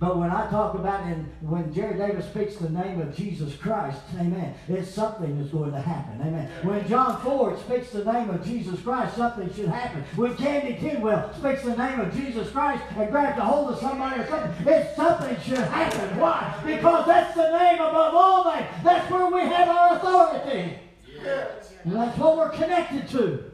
But 0.00 0.18
when 0.18 0.30
I 0.30 0.50
talk 0.50 0.74
about 0.74 1.04
and 1.04 1.32
when 1.40 1.72
Jerry 1.72 1.96
Davis 1.96 2.26
speaks 2.26 2.56
the 2.56 2.68
name 2.68 3.00
of 3.00 3.16
Jesus 3.16 3.54
Christ, 3.54 4.00
amen, 4.18 4.54
it's 4.68 4.90
something 4.90 5.38
that's 5.38 5.50
going 5.50 5.70
to 5.70 5.80
happen. 5.80 6.20
Amen. 6.20 6.50
When 6.62 6.86
John 6.88 7.22
Ford 7.22 7.58
speaks 7.60 7.90
the 7.90 8.04
name 8.04 8.28
of 8.28 8.44
Jesus 8.44 8.80
Christ, 8.82 9.16
something 9.16 9.50
should 9.54 9.68
happen. 9.68 10.02
When 10.16 10.36
Candy 10.36 10.76
Tidwell 10.78 11.32
speaks 11.34 11.62
the 11.62 11.76
name 11.76 12.00
of 12.00 12.12
Jesus 12.12 12.50
Christ 12.50 12.82
and 12.96 13.10
grabs 13.10 13.38
a 13.38 13.42
hold 13.42 13.70
of 13.70 13.78
somebody 13.78 14.20
or 14.20 14.26
something, 14.26 14.66
it's 14.66 14.96
something 14.96 15.40
should 15.40 15.58
happen. 15.58 16.18
Why? 16.18 16.60
Because 16.66 17.06
that's 17.06 17.34
the 17.34 17.56
name 17.56 17.76
above 17.76 18.14
all 18.14 18.52
names. 18.52 18.66
That's 18.82 19.10
where 19.10 19.30
we 19.30 19.40
have 19.42 19.68
our 19.68 19.96
authority. 19.96 20.80
Yes. 21.24 21.72
And 21.84 21.94
that's 21.94 22.18
what 22.18 22.36
we're 22.36 22.50
connected 22.50 23.08
to. 23.10 23.44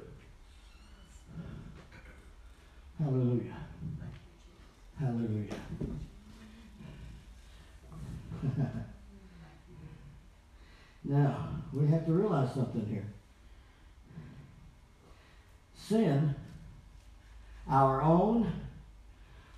Hallelujah. 2.98 3.56
Hallelujah. 4.98 5.54
now, 11.04 11.48
we 11.72 11.86
have 11.86 12.04
to 12.06 12.12
realize 12.12 12.52
something 12.54 12.84
here. 12.86 13.04
Sin, 15.76 16.34
our 17.68 18.02
own 18.02 18.52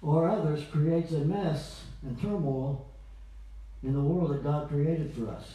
or 0.03 0.29
others, 0.29 0.63
creates 0.71 1.13
a 1.13 1.19
mess 1.19 1.85
and 2.03 2.21
turmoil 2.21 2.87
in 3.83 3.95
the 3.95 4.01
world 4.01 4.33
that 4.33 4.45
God 4.45 4.69
created 4.69 5.13
for 5.15 5.29
us. 5.31 5.55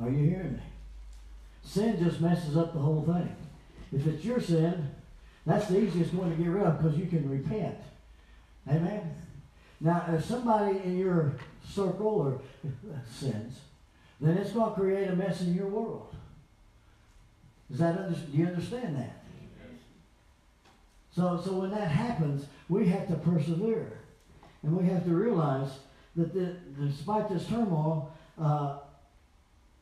Are 0.00 0.10
you 0.10 0.28
hearing 0.28 0.52
me? 0.52 0.62
Sin 1.66 1.98
just 1.98 2.20
messes 2.20 2.56
up 2.56 2.72
the 2.72 2.78
whole 2.78 3.02
thing. 3.02 3.34
If 3.92 4.06
it's 4.06 4.24
your 4.24 4.40
sin, 4.40 4.88
that's 5.44 5.66
the 5.66 5.80
easiest 5.80 6.14
one 6.14 6.30
to 6.30 6.36
get 6.36 6.48
rid 6.48 6.64
of 6.64 6.80
because 6.80 6.96
you 6.96 7.06
can 7.06 7.28
repent. 7.28 7.76
Amen. 8.68 9.14
Now, 9.80 10.04
if 10.08 10.24
somebody 10.24 10.78
in 10.84 10.96
your 10.96 11.34
circle 11.68 12.06
or 12.06 12.70
sins, 13.10 13.58
then 14.20 14.38
it's 14.38 14.52
going 14.52 14.70
to 14.74 14.80
create 14.80 15.08
a 15.08 15.16
mess 15.16 15.40
in 15.42 15.54
your 15.54 15.66
world. 15.66 16.14
Does 17.68 17.80
that 17.80 17.98
under, 17.98 18.16
do 18.16 18.36
you 18.36 18.46
understand 18.46 18.96
that? 18.96 19.24
So, 21.14 21.40
so 21.44 21.52
when 21.52 21.70
that 21.70 21.90
happens, 21.90 22.46
we 22.68 22.86
have 22.88 23.08
to 23.08 23.16
persevere, 23.16 23.98
and 24.62 24.76
we 24.76 24.86
have 24.88 25.04
to 25.04 25.10
realize 25.10 25.70
that 26.14 26.32
the, 26.32 26.56
despite 26.80 27.28
this 27.28 27.46
turmoil, 27.48 28.12
uh, 28.40 28.78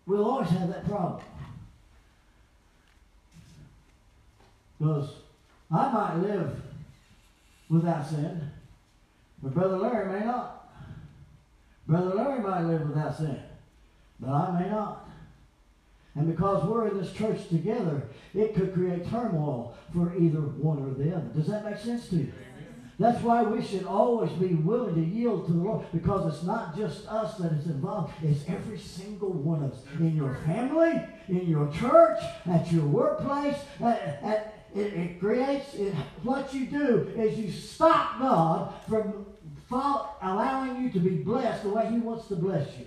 we'll 0.07 0.25
always 0.25 0.49
have 0.51 0.68
that 0.68 0.87
problem. 0.87 1.23
Because 4.79 5.11
I 5.71 5.93
might 5.93 6.17
live 6.17 6.61
without 7.69 8.07
sin, 8.07 8.51
but 9.43 9.55
Brother 9.55 9.79
Larry 9.79 10.21
may 10.21 10.27
not. 10.27 10.69
Brother 11.87 12.15
Larry 12.15 12.41
might 12.41 12.63
live 12.63 12.89
without 12.89 13.17
sin, 13.17 13.39
but 14.21 14.31
I 14.31 14.61
may 14.61 14.69
not. 14.69 15.09
And 16.17 16.29
because 16.29 16.65
we're 16.65 16.89
in 16.89 16.99
this 16.99 17.13
church 17.13 17.49
together, 17.49 18.03
it 18.35 18.55
could 18.55 18.73
create 18.73 19.09
turmoil 19.11 19.77
for 19.93 20.15
either 20.17 20.41
one 20.41 20.79
or 20.79 20.95
the 20.95 21.15
other. 21.15 21.27
Does 21.35 21.49
that 21.49 21.65
make 21.65 21.79
sense 21.79 22.09
to 22.11 22.17
you? 22.17 22.33
That's 22.99 23.21
why 23.25 23.43
we 23.43 23.61
should 23.61 23.85
always 23.85 24.31
be 24.33 24.55
willing 24.55 24.95
to 24.95 25.01
yield 25.01 25.47
to 25.47 25.53
the 25.53 25.59
Lord 25.59 25.85
because 25.93 26.33
it's 26.33 26.45
not 26.45 26.77
just 26.77 27.09
us 27.09 27.37
that 27.39 27.53
is 27.53 27.67
involved, 27.67 28.15
it's 28.23 28.45
every 28.47 28.79
single 28.79 29.33
one 29.33 29.65
of 29.65 29.73
us. 29.73 29.81
In 29.99 30.15
your 30.15 30.37
family, 30.47 31.03
in 31.29 31.49
your 31.49 31.73
church, 31.73 32.21
at 32.47 32.71
your 32.71 32.85
workplace, 32.85 33.57
at, 33.81 34.21
at, 34.23 34.54
it, 34.75 34.93
it, 34.93 35.21
creates, 35.21 35.75
it, 35.75 35.95
what 36.23 36.53
you 36.53 36.67
do 36.67 37.13
is 37.17 37.39
you 37.39 37.51
stop 37.51 38.19
God 38.19 38.75
from 38.89 39.27
allowing 39.71 40.83
you 40.83 40.91
to 40.91 40.99
be 40.99 41.11
blessed 41.11 41.63
the 41.63 41.71
way 41.71 41.87
He 41.91 41.99
wants 41.99 42.29
to 42.29 42.37
bless 42.37 42.69
you. 42.79 42.87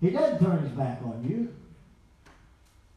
He 0.00 0.10
doesn't 0.10 0.44
turn 0.44 0.62
His 0.62 0.72
back 0.72 1.00
on 1.02 1.26
you. 1.28 1.48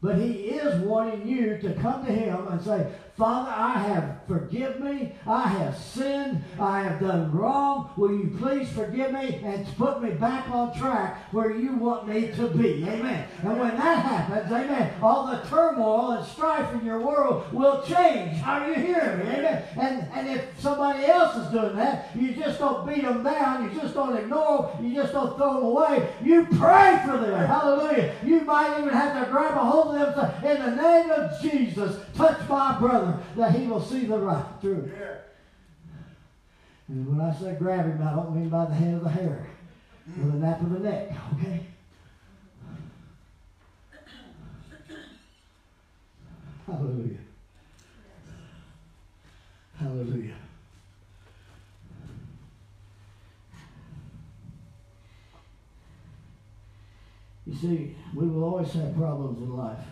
But 0.04 0.18
he 0.18 0.32
is 0.32 0.82
wanting 0.82 1.26
you 1.26 1.58
to 1.60 1.74
come 1.76 2.06
to 2.06 2.12
him 2.12 2.46
and 2.50 2.62
say, 2.62 2.92
Father, 3.18 3.52
I 3.56 3.78
have, 3.78 4.18
forgive 4.28 4.80
me. 4.80 5.14
I 5.28 5.48
have 5.48 5.78
sinned. 5.78 6.44
I 6.60 6.82
have 6.82 7.00
done 7.00 7.32
wrong. 7.32 7.92
Will 7.96 8.12
you 8.12 8.36
please 8.40 8.68
forgive 8.70 9.12
me 9.12 9.40
and 9.44 9.68
put 9.78 10.02
me 10.02 10.12
back 10.12 10.50
on 10.50 10.76
track 10.76 11.32
where 11.32 11.52
you 11.52 11.76
want 11.76 12.08
me 12.08 12.32
to 12.36 12.48
be? 12.48 12.84
Amen. 12.84 13.28
And 13.44 13.60
when 13.60 13.78
that 13.78 14.00
happens, 14.00 14.52
amen, 14.52 14.94
all 15.00 15.28
the 15.28 15.48
turmoil 15.48 16.14
and 16.14 16.26
strife 16.26 16.74
in 16.74 16.84
your 16.84 17.02
world 17.02 17.54
will 17.54 17.84
change. 17.84 18.42
Are 18.44 18.68
you 18.68 18.74
hearing 18.74 19.20
me? 19.20 19.36
Amen. 19.36 19.64
And, 19.80 20.08
and 20.14 20.28
if 20.30 20.60
somebody 20.60 21.06
else 21.06 21.38
is 21.38 21.52
doing 21.52 21.76
that, 21.76 22.10
you 22.16 22.34
just 22.34 22.58
don't 22.58 22.88
beat 22.88 23.04
them 23.04 23.22
down. 23.24 23.64
You 23.64 23.80
just 23.80 23.94
don't 23.94 24.18
ignore 24.18 24.72
them. 24.76 24.86
You 24.86 24.96
just 24.96 25.14
don't 25.14 25.38
throw 25.38 25.54
them 25.54 25.64
away. 25.66 26.10
You 26.24 26.48
pray 26.58 27.00
for 27.06 27.18
them. 27.20 27.48
Hallelujah. 27.48 28.16
You 28.26 28.42
might 28.42 28.80
even 28.80 28.90
have 28.90 29.24
to 29.24 29.32
grab 29.32 29.56
a 29.56 29.64
hold 29.64 29.96
of 29.98 30.16
them 30.16 30.44
in 30.44 30.62
the 30.64 30.82
name 30.82 31.12
of 31.12 31.40
Jesus, 31.42 31.96
touch 32.16 32.50
my 32.50 32.80
brother 32.80 33.03
that 33.36 33.56
he 33.56 33.68
will 33.68 33.82
see 33.82 34.06
the 34.06 34.18
right 34.18 34.46
through. 34.62 34.92
Yeah. 35.00 35.16
And 36.88 37.08
when 37.08 37.22
I 37.26 37.34
say 37.34 37.56
grab 37.58 37.86
him, 37.86 38.06
I 38.06 38.12
don't 38.12 38.36
mean 38.36 38.50
by 38.50 38.66
the 38.66 38.74
head 38.74 38.96
of 38.96 39.04
the 39.04 39.10
hair 39.10 39.48
or 40.20 40.32
the 40.32 40.38
nape 40.38 40.62
of 40.62 40.70
the 40.70 40.80
neck, 40.80 41.12
okay? 41.36 41.66
Hallelujah. 46.66 47.18
Hallelujah. 49.80 50.36
You 57.46 57.56
see, 57.56 57.96
we 58.16 58.28
will 58.28 58.44
always 58.44 58.72
have 58.74 58.96
problems 58.96 59.40
in 59.40 59.56
life 59.56 59.86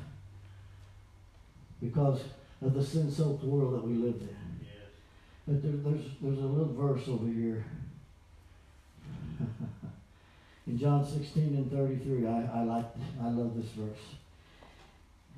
because 1.82 2.22
of 2.62 2.74
the 2.74 2.84
sin-soaked 2.84 3.44
world 3.44 3.74
that 3.74 3.88
we 3.88 3.96
live 3.96 4.22
in. 4.22 4.36
But 5.48 5.64
there, 5.64 5.72
there's 5.72 6.06
there's 6.22 6.38
a 6.38 6.48
little 6.48 6.74
verse 6.74 7.08
over 7.08 7.26
here 7.26 7.66
in 10.68 10.78
John 10.78 11.06
16 11.06 11.44
and 11.44 11.72
33. 11.72 12.28
I, 12.28 12.50
I 12.54 12.64
like 12.64 12.86
I 13.22 13.30
love 13.30 13.56
this 13.56 13.72
verse. 13.72 13.98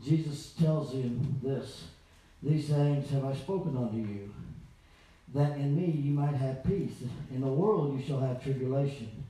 Jesus 0.04 0.54
tells 0.60 0.92
him 0.94 1.40
this: 1.42 1.86
These 2.42 2.68
things 2.68 3.10
have 3.12 3.24
I 3.24 3.34
spoken 3.34 3.78
unto 3.78 3.98
you, 3.98 4.34
that 5.34 5.58
in 5.58 5.76
me 5.76 5.90
you 5.90 6.12
might 6.12 6.36
have 6.36 6.64
peace. 6.66 7.04
In 7.32 7.42
the 7.42 7.48
world 7.48 7.98
you 7.98 8.06
shall 8.06 8.20
have 8.20 8.44
tribulation. 8.44 9.24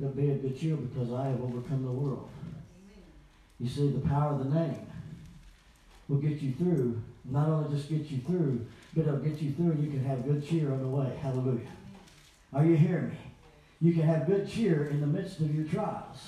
But 0.00 0.16
be 0.16 0.30
of 0.30 0.40
good 0.40 0.58
cheer, 0.58 0.76
because 0.76 1.12
I 1.12 1.26
have 1.26 1.42
overcome 1.42 1.84
the 1.84 1.92
world. 1.92 2.30
You 3.58 3.68
see, 3.68 3.90
the 3.90 4.08
power 4.08 4.32
of 4.32 4.38
the 4.38 4.58
name 4.58 4.86
will 6.08 6.16
get 6.16 6.40
you 6.40 6.54
through. 6.54 7.02
Not 7.30 7.48
only 7.48 7.76
just 7.76 7.88
get 7.88 8.10
you 8.10 8.18
through, 8.18 8.66
but 8.94 9.06
it'll 9.06 9.18
get 9.18 9.40
you 9.40 9.52
through 9.52 9.72
and 9.72 9.84
you 9.84 9.90
can 9.90 10.04
have 10.04 10.24
good 10.24 10.46
cheer 10.46 10.72
on 10.72 10.82
the 10.82 10.88
way. 10.88 11.16
Hallelujah. 11.22 11.68
Are 12.52 12.64
you 12.64 12.76
hearing 12.76 13.10
me? 13.10 13.18
You 13.80 13.92
can 13.92 14.02
have 14.02 14.26
good 14.26 14.48
cheer 14.48 14.86
in 14.86 15.00
the 15.00 15.06
midst 15.06 15.40
of 15.40 15.54
your 15.54 15.66
trials. 15.66 16.18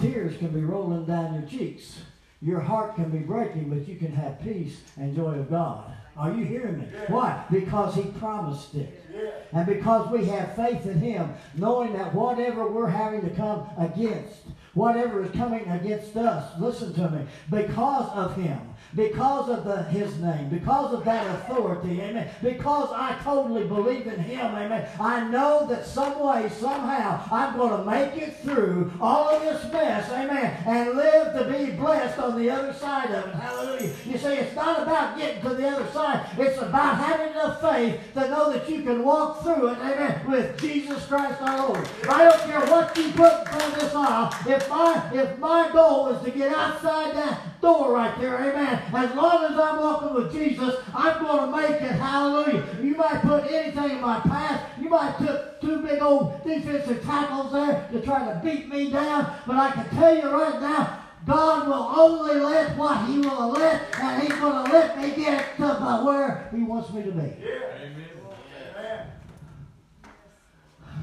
Tears 0.00 0.36
can 0.38 0.48
be 0.48 0.62
rolling 0.62 1.04
down 1.04 1.34
your 1.34 1.48
cheeks, 1.48 2.00
Your 2.42 2.60
heart 2.60 2.96
can 2.96 3.10
be 3.10 3.18
breaking, 3.18 3.68
but 3.68 3.86
you 3.86 3.96
can 3.96 4.12
have 4.12 4.42
peace 4.42 4.80
and 4.96 5.14
joy 5.14 5.34
of 5.34 5.50
God. 5.50 5.92
Are 6.16 6.32
you 6.32 6.44
hearing 6.44 6.78
me? 6.78 6.86
Why? 7.08 7.44
Because 7.50 7.94
He 7.94 8.02
promised 8.02 8.74
it. 8.74 9.04
Yeah. 9.14 9.30
And 9.52 9.66
because 9.66 10.10
we 10.10 10.24
have 10.26 10.56
faith 10.56 10.84
in 10.86 10.98
Him, 10.98 11.32
knowing 11.54 11.92
that 11.92 12.14
whatever 12.14 12.66
we're 12.66 12.88
having 12.88 13.20
to 13.22 13.30
come 13.30 13.68
against, 13.78 14.36
whatever 14.74 15.22
is 15.22 15.30
coming 15.32 15.68
against 15.68 16.16
us, 16.16 16.58
listen 16.58 16.94
to 16.94 17.10
me, 17.10 17.26
because 17.50 18.10
of 18.14 18.34
Him, 18.36 18.58
because 18.94 19.48
of 19.48 19.64
the, 19.64 19.84
His 19.84 20.18
name, 20.18 20.48
because 20.48 20.92
of 20.92 21.04
that 21.04 21.26
authority, 21.36 22.00
amen, 22.00 22.28
because 22.42 22.90
I 22.92 23.16
totally 23.22 23.66
believe 23.66 24.06
in 24.06 24.18
Him, 24.18 24.54
amen, 24.54 24.88
I 24.98 25.28
know 25.28 25.66
that 25.68 25.86
some 25.86 26.20
way, 26.20 26.48
somehow, 26.48 27.22
I'm 27.30 27.56
going 27.56 27.78
to 27.78 27.84
make 27.84 28.22
it 28.22 28.36
through 28.38 28.92
all 29.00 29.28
of 29.28 29.42
this 29.42 29.70
mess, 29.72 30.10
amen, 30.10 30.62
and 30.66 30.96
live 30.96 31.34
to 31.34 31.44
be 31.52 31.72
blessed 31.72 32.18
on 32.18 32.38
the 32.38 32.50
other 32.50 32.72
side 32.72 33.10
of 33.12 33.28
it. 33.28 33.34
Hallelujah. 33.34 33.92
You 34.06 34.18
see, 34.18 34.34
it's 34.34 34.56
not 34.56 34.82
about 34.82 35.16
getting 35.16 35.42
to 35.42 35.50
the 35.50 35.68
other 35.68 35.90
side. 35.92 36.26
It's 36.38 36.60
about 36.60 36.96
having 36.96 37.32
enough 37.32 37.60
faith 37.60 38.00
to 38.14 38.28
know 38.28 38.52
that 38.52 38.68
you 38.68 38.82
can 38.82 39.04
walk 39.04 39.42
through 39.42 39.68
it, 39.68 39.78
amen, 39.78 40.28
with 40.28 40.60
Jesus 40.60 41.06
Christ 41.06 41.40
our 41.42 41.68
Lord. 41.68 41.88
I 42.08 42.24
don't 42.24 42.40
care 42.42 42.60
what 42.66 42.96
you 42.96 43.12
put 43.12 43.40
in 43.40 43.46
front 43.46 43.74
of 43.74 43.80
this 43.80 43.94
aisle. 43.94 44.34
If 44.46 44.68
my, 44.68 45.10
if 45.14 45.38
my 45.38 45.70
goal 45.72 46.08
is 46.08 46.24
to 46.24 46.30
get 46.30 46.52
outside 46.52 47.14
that 47.14 47.49
door 47.60 47.92
right 47.94 48.18
there, 48.20 48.36
amen, 48.36 48.82
as 48.94 49.14
long 49.14 49.44
as 49.44 49.58
I'm 49.58 49.78
walking 49.78 50.14
with 50.14 50.32
Jesus, 50.32 50.76
I'm 50.94 51.22
going 51.22 51.50
to 51.50 51.56
make 51.56 51.82
it. 51.82 51.92
Hallelujah. 51.92 52.66
You 52.82 52.96
might 52.96 53.20
put 53.22 53.50
anything 53.50 53.90
in 53.96 54.00
my 54.00 54.20
path. 54.20 54.68
You 54.80 54.88
might 54.88 55.16
put 55.16 55.60
two 55.60 55.82
big 55.82 56.02
old 56.02 56.42
defensive 56.44 57.02
tackles 57.04 57.52
there 57.52 57.88
to 57.92 58.00
try 58.00 58.24
to 58.24 58.40
beat 58.42 58.68
me 58.68 58.90
down. 58.90 59.32
But 59.46 59.56
I 59.56 59.72
can 59.72 59.88
tell 59.90 60.14
you 60.14 60.30
right 60.30 60.60
now, 60.60 60.98
God 61.26 61.68
will 61.68 61.74
only 61.74 62.40
let 62.40 62.76
what 62.76 63.06
He 63.06 63.18
will 63.18 63.50
let, 63.50 63.82
and 64.00 64.22
He's 64.22 64.38
going 64.38 64.64
to 64.64 64.72
let 64.72 65.00
me 65.00 65.10
get 65.10 65.56
to 65.58 66.02
where 66.04 66.48
He 66.54 66.62
wants 66.62 66.92
me 66.92 67.02
to 67.02 67.12
be. 67.12 67.34
Yeah. 67.42 67.60
Amen. 67.82 68.08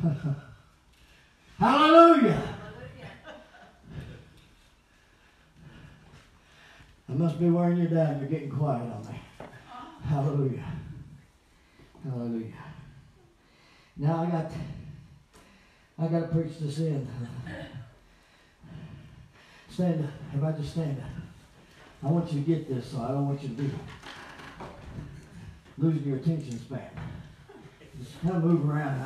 Amen. 0.13 0.35
Hallelujah. 1.59 2.56
I 7.09 7.13
must 7.13 7.39
be 7.39 7.49
wearing 7.49 7.77
you 7.77 7.87
down. 7.87 8.19
You're 8.19 8.29
getting 8.29 8.49
quiet 8.49 8.91
on 8.91 9.07
me. 9.07 9.21
Hallelujah. 10.05 10.65
Hallelujah. 12.03 12.53
Now 13.95 14.23
I 14.23 14.29
got 14.29 14.51
I 15.99 16.07
got 16.07 16.19
to 16.19 16.27
preach 16.27 16.59
this 16.59 16.77
in. 16.79 17.07
Stand 19.69 20.03
up. 20.03 20.11
If 20.35 20.43
I 20.43 20.51
just 20.51 20.71
stand 20.71 20.99
up. 20.99 21.09
I 22.03 22.11
want 22.11 22.31
you 22.31 22.41
to 22.41 22.45
get 22.45 22.69
this, 22.69 22.91
so 22.91 23.01
I 23.01 23.07
don't 23.07 23.25
want 23.27 23.41
you 23.41 23.49
to 23.49 23.55
be 23.55 23.71
losing 25.79 26.03
your 26.03 26.17
attention 26.17 26.59
span. 26.59 26.89
Just 27.99 28.21
kind 28.21 28.35
of 28.35 28.43
move 28.43 28.69
around. 28.69 29.03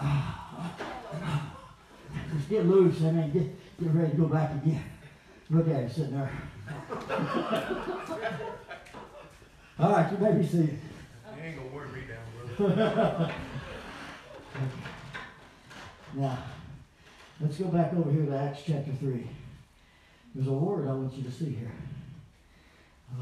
Just 2.35 2.49
get 2.49 2.65
loose. 2.65 3.01
I 3.03 3.11
mean, 3.11 3.31
get, 3.31 3.79
get 3.81 3.93
ready 3.93 4.11
to 4.11 4.17
go 4.17 4.25
back 4.25 4.51
again. 4.55 4.83
Look 5.49 5.69
at 5.69 5.83
it 5.83 5.91
sitting 5.91 6.11
there. 6.11 6.31
All 9.79 9.91
right, 9.91 10.11
you 10.11 10.17
may 10.17 10.33
be 10.33 10.45
seated. 10.45 10.79
You 11.35 11.43
ain't 11.43 11.57
gonna 11.57 11.69
wear 11.75 11.87
me 11.87 12.01
down, 12.07 12.67
brother. 12.75 13.33
Now, 16.13 16.37
let's 17.39 17.57
go 17.57 17.65
back 17.67 17.93
over 17.93 18.11
here 18.11 18.25
to 18.25 18.37
Acts 18.37 18.63
chapter 18.67 18.91
3. 18.91 19.25
There's 20.35 20.47
a 20.47 20.51
word 20.51 20.89
I 20.89 20.93
want 20.93 21.13
you 21.13 21.23
to 21.23 21.31
see 21.31 21.51
here. 21.51 21.71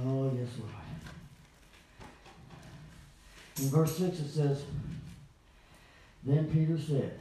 Oh, 0.06 0.32
yes, 0.36 0.50
Lord. 0.60 0.72
In 3.60 3.70
verse 3.70 3.98
6 3.98 4.20
it 4.20 4.30
says, 4.30 4.64
Then 6.24 6.50
Peter 6.52 6.80
said, 6.80 7.20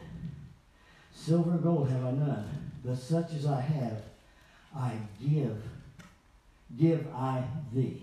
Silver 1.15 1.51
and 1.51 1.63
gold 1.63 1.91
have 1.91 2.05
I 2.05 2.11
none, 2.13 2.71
but 2.85 2.97
such 2.97 3.35
as 3.35 3.47
I 3.47 3.61
have, 3.61 4.03
I 4.75 4.93
give, 5.21 5.61
give 6.77 7.07
I 7.15 7.45
thee. 7.73 8.03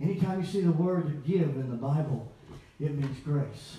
Anytime 0.00 0.40
you 0.40 0.46
see 0.46 0.60
the 0.60 0.72
word 0.72 1.22
give 1.26 1.56
in 1.56 1.70
the 1.70 1.76
Bible, 1.76 2.30
it 2.78 2.94
means 2.94 3.18
grace. 3.20 3.78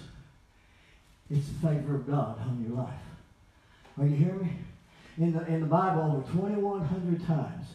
It's 1.29 1.47
the 1.47 1.67
favor 1.67 1.95
of 1.95 2.07
God 2.07 2.39
on 2.39 2.65
your 2.67 2.77
life. 2.77 2.93
Are 3.99 4.05
you 4.05 4.15
hearing 4.15 4.41
me? 4.41 4.51
In 5.17 5.33
the, 5.33 5.45
in 5.47 5.61
the 5.61 5.67
Bible, 5.67 6.03
over 6.03 6.31
2,100 6.31 7.25
times 7.25 7.65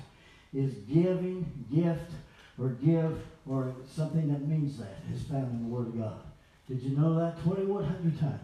is 0.55 0.75
giving, 0.93 1.45
gift, 1.73 2.11
or 2.59 2.69
give, 2.69 3.21
or 3.49 3.75
something 3.91 4.29
that 4.33 4.47
means 4.47 4.79
that 4.79 4.97
is 5.13 5.23
found 5.23 5.51
in 5.53 5.63
the 5.65 5.69
Word 5.69 5.89
of 5.89 5.99
God. 5.99 6.21
Did 6.69 6.83
you 6.83 6.97
know 6.97 7.19
that? 7.19 7.43
2,100 7.43 8.21
times. 8.21 8.41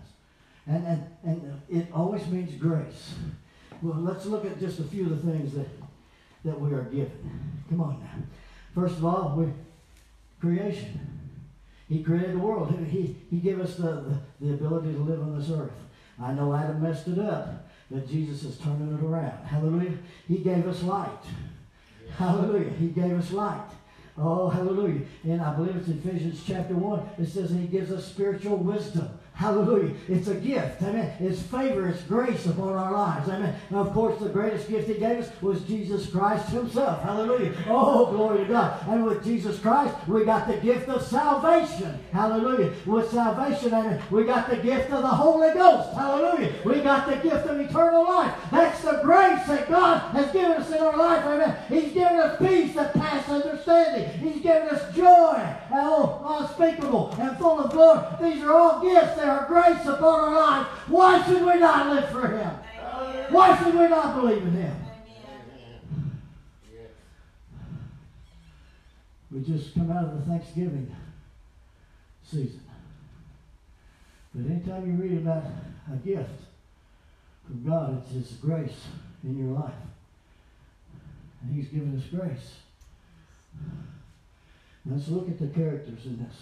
And, 0.66 0.86
and, 0.86 1.06
and 1.24 1.62
it 1.68 1.86
always 1.94 2.26
means 2.26 2.54
grace. 2.54 3.14
Well, 3.80 3.98
let's 4.00 4.26
look 4.26 4.44
at 4.44 4.58
just 4.58 4.80
a 4.80 4.84
few 4.84 5.04
of 5.04 5.22
the 5.22 5.32
things 5.32 5.54
that, 5.54 5.68
that 6.48 6.60
we 6.60 6.72
are 6.72 6.84
given. 6.84 7.62
Come 7.68 7.80
on 7.80 8.00
now. 8.00 8.24
First 8.74 8.98
of 8.98 9.04
all, 9.04 9.34
we, 9.36 9.52
creation. 10.40 11.00
He 11.88 12.02
created 12.02 12.34
the 12.34 12.38
world. 12.38 12.74
He, 12.90 13.16
he, 13.30 13.38
gave 13.38 13.60
us 13.60 13.76
the, 13.76 14.04
the, 14.40 14.46
the 14.46 14.54
ability 14.54 14.92
to 14.92 15.00
live 15.00 15.20
on 15.20 15.38
this 15.38 15.50
earth. 15.50 15.72
I 16.20 16.32
know 16.32 16.54
Adam 16.54 16.82
messed 16.82 17.08
it 17.08 17.18
up, 17.18 17.68
but 17.90 18.08
Jesus 18.08 18.44
is 18.44 18.58
turning 18.58 18.92
it 18.92 19.04
around. 19.04 19.46
Hallelujah. 19.46 19.98
He 20.26 20.38
gave 20.38 20.66
us 20.66 20.82
light. 20.82 21.24
Hallelujah. 22.16 22.70
He 22.70 22.88
gave 22.88 23.18
us 23.18 23.32
light. 23.32 23.70
Oh, 24.20 24.48
hallelujah. 24.48 25.02
And 25.24 25.40
I 25.40 25.54
believe 25.54 25.76
it's 25.76 25.88
in 25.88 25.98
Ephesians 25.98 26.42
chapter 26.44 26.74
1. 26.74 27.10
It 27.18 27.26
says 27.28 27.50
he 27.50 27.66
gives 27.66 27.92
us 27.92 28.06
spiritual 28.06 28.56
wisdom. 28.56 29.08
Hallelujah. 29.38 29.94
It's 30.08 30.26
a 30.26 30.34
gift. 30.34 30.82
Amen. 30.82 31.12
It's 31.20 31.40
favor. 31.40 31.86
It's 31.86 32.02
grace 32.02 32.44
upon 32.46 32.74
our 32.74 32.92
lives. 32.92 33.28
Amen. 33.28 33.54
Now, 33.70 33.78
of 33.82 33.92
course, 33.92 34.18
the 34.18 34.28
greatest 34.28 34.68
gift 34.68 34.88
he 34.88 34.94
gave 34.94 35.18
us 35.18 35.30
was 35.40 35.60
Jesus 35.62 36.10
Christ 36.10 36.48
himself. 36.48 37.04
Hallelujah. 37.04 37.54
Oh, 37.68 38.06
glory 38.06 38.38
to 38.38 38.46
God. 38.46 38.84
And 38.88 39.04
with 39.04 39.22
Jesus 39.22 39.60
Christ, 39.60 39.94
we 40.08 40.24
got 40.24 40.48
the 40.48 40.56
gift 40.56 40.88
of 40.88 41.06
salvation. 41.06 42.00
Hallelujah. 42.10 42.72
With 42.84 43.12
salvation, 43.12 43.72
amen, 43.72 44.02
we 44.10 44.24
got 44.24 44.50
the 44.50 44.56
gift 44.56 44.90
of 44.90 45.02
the 45.02 45.08
Holy 45.08 45.54
Ghost. 45.54 45.94
Hallelujah. 45.94 46.52
We 46.64 46.80
got 46.80 47.06
the 47.06 47.16
gift 47.16 47.46
of 47.46 47.60
eternal 47.60 48.08
life. 48.08 48.34
That's 48.50 48.82
the 48.82 48.98
grace 49.04 49.46
that 49.46 49.68
God 49.68 50.00
has 50.16 50.32
given 50.32 50.50
us 50.50 50.68
in 50.72 50.78
our 50.78 50.96
life. 50.96 51.24
Amen. 51.24 51.56
He's 51.68 51.92
given 51.92 52.16
us 52.18 52.38
peace 52.40 52.74
that 52.74 52.92
passes 52.92 53.44
understanding. 53.44 54.18
He's 54.18 54.42
given 54.42 54.68
us 54.68 54.92
joy. 54.96 55.56
Oh, 55.70 56.07
unspeakable 56.40 57.14
and 57.18 57.36
full 57.38 57.60
of 57.60 57.72
glory. 57.72 58.06
These 58.20 58.42
are 58.42 58.52
all 58.52 58.80
gifts 58.80 59.16
They 59.16 59.22
are 59.22 59.46
grace 59.46 59.86
upon 59.86 60.20
our 60.20 60.34
life. 60.34 60.66
Why 60.88 61.24
should 61.26 61.44
we 61.44 61.58
not 61.58 61.94
live 61.94 62.10
for 62.10 62.28
Him? 62.28 62.50
Why 63.30 63.56
should 63.62 63.74
we 63.74 63.88
not 63.88 64.20
believe 64.20 64.42
in 64.42 64.52
Him? 64.52 64.76
Amen. 66.72 66.90
We 69.30 69.40
just 69.40 69.74
come 69.74 69.90
out 69.90 70.04
of 70.04 70.18
the 70.18 70.30
Thanksgiving 70.30 70.94
season. 72.24 72.62
But 74.34 74.50
anytime 74.50 74.86
you 74.86 75.02
read 75.02 75.18
about 75.18 75.44
a 75.92 75.96
gift 75.96 76.30
from 77.46 77.64
God, 77.66 78.02
it's 78.02 78.12
His 78.12 78.38
grace 78.38 78.86
in 79.24 79.38
your 79.38 79.58
life. 79.58 79.72
And 81.42 81.54
He's 81.54 81.68
given 81.68 81.96
us 81.96 82.04
grace. 82.04 82.56
Let's 84.90 85.08
look 85.08 85.28
at 85.28 85.38
the 85.38 85.48
characters 85.48 86.06
in 86.06 86.18
this. 86.18 86.34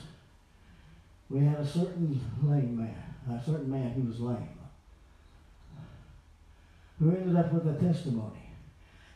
We 1.28 1.44
had 1.44 1.58
a 1.58 1.66
certain 1.66 2.20
lame 2.44 2.76
man, 2.76 2.94
a 3.28 3.44
certain 3.44 3.70
man 3.70 3.90
who 3.90 4.02
was 4.02 4.20
lame, 4.20 4.48
who 7.00 7.10
ended 7.10 7.36
up 7.36 7.52
with 7.52 7.66
a 7.66 7.80
testimony. 7.80 8.50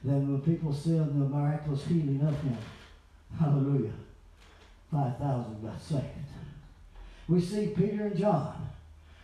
Then 0.03 0.33
when 0.33 0.41
people 0.41 0.73
saw 0.73 1.05
the 1.05 1.13
miraculous 1.15 1.87
healing 1.87 2.21
of 2.27 2.41
him, 2.43 2.59
hallelujah, 3.39 3.93
5,000 4.91 5.63
got 5.63 5.81
saved. 5.81 6.05
We 7.29 7.41
see 7.41 7.69
Peter 7.69 8.07
and 8.07 8.17
John, 8.17 8.69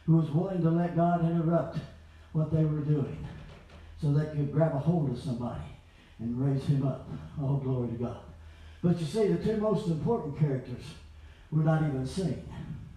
who 0.06 0.18
was 0.18 0.30
willing 0.30 0.62
to 0.62 0.70
let 0.70 0.94
God 0.94 1.28
interrupt 1.28 1.78
what 2.32 2.52
they 2.52 2.64
were 2.64 2.80
doing 2.80 3.26
so 4.00 4.12
they 4.12 4.26
could 4.26 4.52
grab 4.52 4.74
a 4.74 4.78
hold 4.78 5.10
of 5.10 5.18
somebody 5.18 5.64
and 6.20 6.40
raise 6.40 6.64
him 6.66 6.86
up. 6.86 7.08
Oh, 7.40 7.56
glory 7.56 7.88
to 7.88 7.94
God. 7.94 8.25
But 8.86 9.00
you 9.00 9.06
see, 9.06 9.26
the 9.26 9.44
two 9.44 9.56
most 9.56 9.88
important 9.88 10.38
characters 10.38 10.84
were 11.50 11.64
not 11.64 11.82
even 11.82 12.06
seen. 12.06 12.40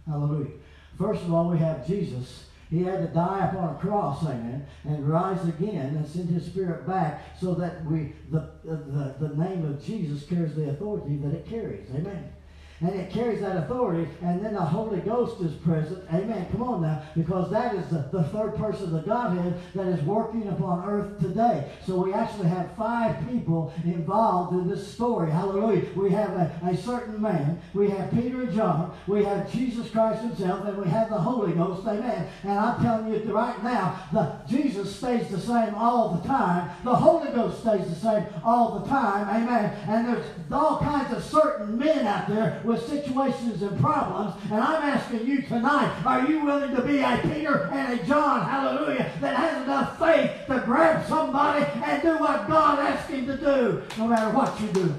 Hallelujah. 0.06 0.52
First 1.00 1.24
of 1.24 1.34
all, 1.34 1.50
we 1.50 1.58
have 1.58 1.88
Jesus. 1.88 2.46
He 2.70 2.84
had 2.84 3.00
to 3.00 3.08
die 3.08 3.48
upon 3.48 3.76
a 3.76 3.80
cross, 3.80 4.24
amen, 4.24 4.68
and 4.84 5.10
rise 5.10 5.44
again 5.48 5.96
and 5.96 6.08
send 6.08 6.30
his 6.30 6.46
spirit 6.46 6.86
back 6.86 7.36
so 7.42 7.56
that 7.56 7.84
we 7.86 8.14
the, 8.30 8.52
the, 8.64 9.16
the 9.20 9.36
name 9.36 9.66
of 9.66 9.84
Jesus 9.84 10.30
carries 10.30 10.54
the 10.54 10.70
authority 10.70 11.16
that 11.18 11.34
it 11.34 11.50
carries. 11.50 11.90
Amen. 11.90 12.34
And 12.82 12.96
it 12.96 13.12
carries 13.12 13.42
that 13.42 13.58
authority, 13.58 14.10
and 14.22 14.44
then 14.44 14.54
the 14.54 14.62
Holy 14.62 15.00
Ghost 15.00 15.42
is 15.42 15.54
present. 15.54 16.04
Amen. 16.14 16.48
Come 16.52 16.64
on 16.64 16.82
now, 16.82 17.04
because 17.16 17.52
that 17.52 17.76
is 17.76 17.88
the, 17.90 18.08
the 18.12 18.24
third 18.26 18.56
person 18.56 18.86
of 18.86 18.92
the 18.92 19.02
Godhead 19.02 19.60
that 19.76 19.88
is 19.88 20.02
working 20.04 20.48
upon 20.48 20.88
earth 20.88 21.20
today. 21.20 21.70
So 21.86 21.98
we 22.04 22.14
actually 22.14 22.50
have 22.50 22.76
five 22.76 23.18
people 23.30 23.74
involved 23.84 24.54
in 24.54 24.68
this 24.68 24.88
story. 24.92 25.32
Hallelujah. 25.32 25.86
We 25.96 26.12
have 26.12 26.32
a, 26.32 26.60
a 26.64 26.78
certain 26.78 27.22
man, 27.22 27.62
we 27.74 27.90
have 27.90 28.12
Peter 28.12 28.44
and 28.44 28.54
John, 28.54 28.96
we 29.08 29.24
have 29.24 29.52
Jesus 29.52 29.90
Christ 29.90 30.22
Himself, 30.22 30.66
and 30.66 30.78
we 30.78 30.90
have 30.90 31.10
the 31.10 31.18
Holy 31.18 31.54
Ghost. 31.54 31.86
Amen. 31.88 32.28
And 32.44 32.60
I'm 32.60 32.82
telling 32.82 33.14
you 33.14 33.20
right 33.34 33.62
now, 33.64 34.08
the 34.14 34.40
Jesus 34.48 34.96
stays 34.96 35.28
the 35.30 35.40
same 35.40 35.76
all 35.76 36.16
the 36.16 36.28
time. 36.28 36.72
The 36.84 36.96
Holy 36.96 37.32
Ghost 37.32 37.62
stays 37.62 37.88
the 37.90 37.96
same 37.96 38.26
all 38.44 38.80
the 38.80 38.88
time. 38.88 39.28
Amen. 39.30 39.76
And 39.88 40.08
there's 40.08 40.26
all 40.52 40.80
kinds 40.80 41.14
of 41.14 41.24
certain 41.24 41.78
men 41.78 42.08
out 42.08 42.28
there 42.28 42.62
with 42.70 42.88
situations 42.88 43.64
and 43.64 43.80
problems. 43.80 44.36
And 44.44 44.62
I'm 44.62 44.84
asking 44.84 45.26
you 45.26 45.42
tonight, 45.42 45.92
are 46.06 46.30
you 46.30 46.46
willing 46.46 46.76
to 46.76 46.84
be 46.84 47.00
a 47.00 47.20
Peter 47.24 47.68
and 47.74 48.00
a 48.00 48.04
John, 48.06 48.48
hallelujah, 48.48 49.12
that 49.22 49.36
has 49.36 49.64
enough 49.64 49.98
faith 49.98 50.46
to 50.46 50.62
grab 50.66 51.04
somebody 51.08 51.66
and 51.66 52.02
do 52.04 52.20
what 52.20 52.48
God 52.48 52.78
asked 52.78 53.10
him 53.10 53.26
to 53.26 53.38
do, 53.38 53.82
no 53.98 54.08
matter 54.08 54.30
what 54.38 54.62
you 54.62 54.68
do? 54.68 54.94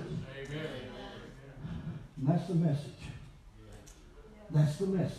And 2.17 2.27
that's 2.27 2.49
the 2.49 2.55
message. 2.55 2.91
That's 4.51 4.77
the 4.77 4.87
message. 4.87 5.17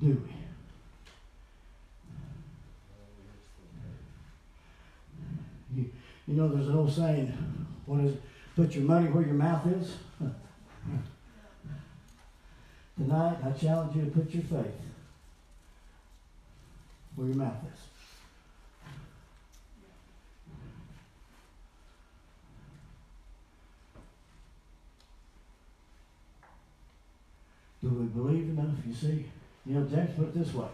Do 0.00 0.08
we? 0.08 0.34
You, 5.76 5.90
you 6.26 6.34
know, 6.34 6.48
there's 6.48 6.66
an 6.66 6.74
old 6.74 6.92
saying, 6.92 7.32
what 7.86 8.00
is 8.00 8.14
it? 8.14 8.22
Put 8.56 8.74
your 8.74 8.84
money 8.84 9.08
where 9.08 9.22
your 9.22 9.34
mouth 9.34 9.66
is. 9.66 9.96
Tonight, 12.96 13.36
I 13.44 13.50
challenge 13.50 13.94
you 13.94 14.06
to 14.06 14.10
put 14.10 14.32
your 14.32 14.44
faith 14.44 14.72
where 17.16 17.26
your 17.26 17.36
mouth 17.36 17.62
is. 17.70 17.80
Do 27.82 27.90
we 27.90 28.06
believe 28.06 28.48
enough? 28.48 28.74
You 28.86 28.94
see, 28.94 29.26
you 29.66 29.74
know, 29.74 29.84
James 29.86 30.16
put 30.16 30.28
it 30.28 30.34
this 30.34 30.54
way: 30.54 30.68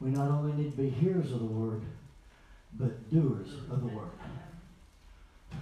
we 0.00 0.10
not 0.10 0.30
only 0.30 0.52
need 0.52 0.76
to 0.76 0.82
be 0.82 0.88
hearers 0.88 1.32
of 1.32 1.40
the 1.40 1.44
word, 1.44 1.82
but 2.74 3.10
doers 3.10 3.52
of 3.68 3.80
the 3.80 3.88
word. 3.88 4.12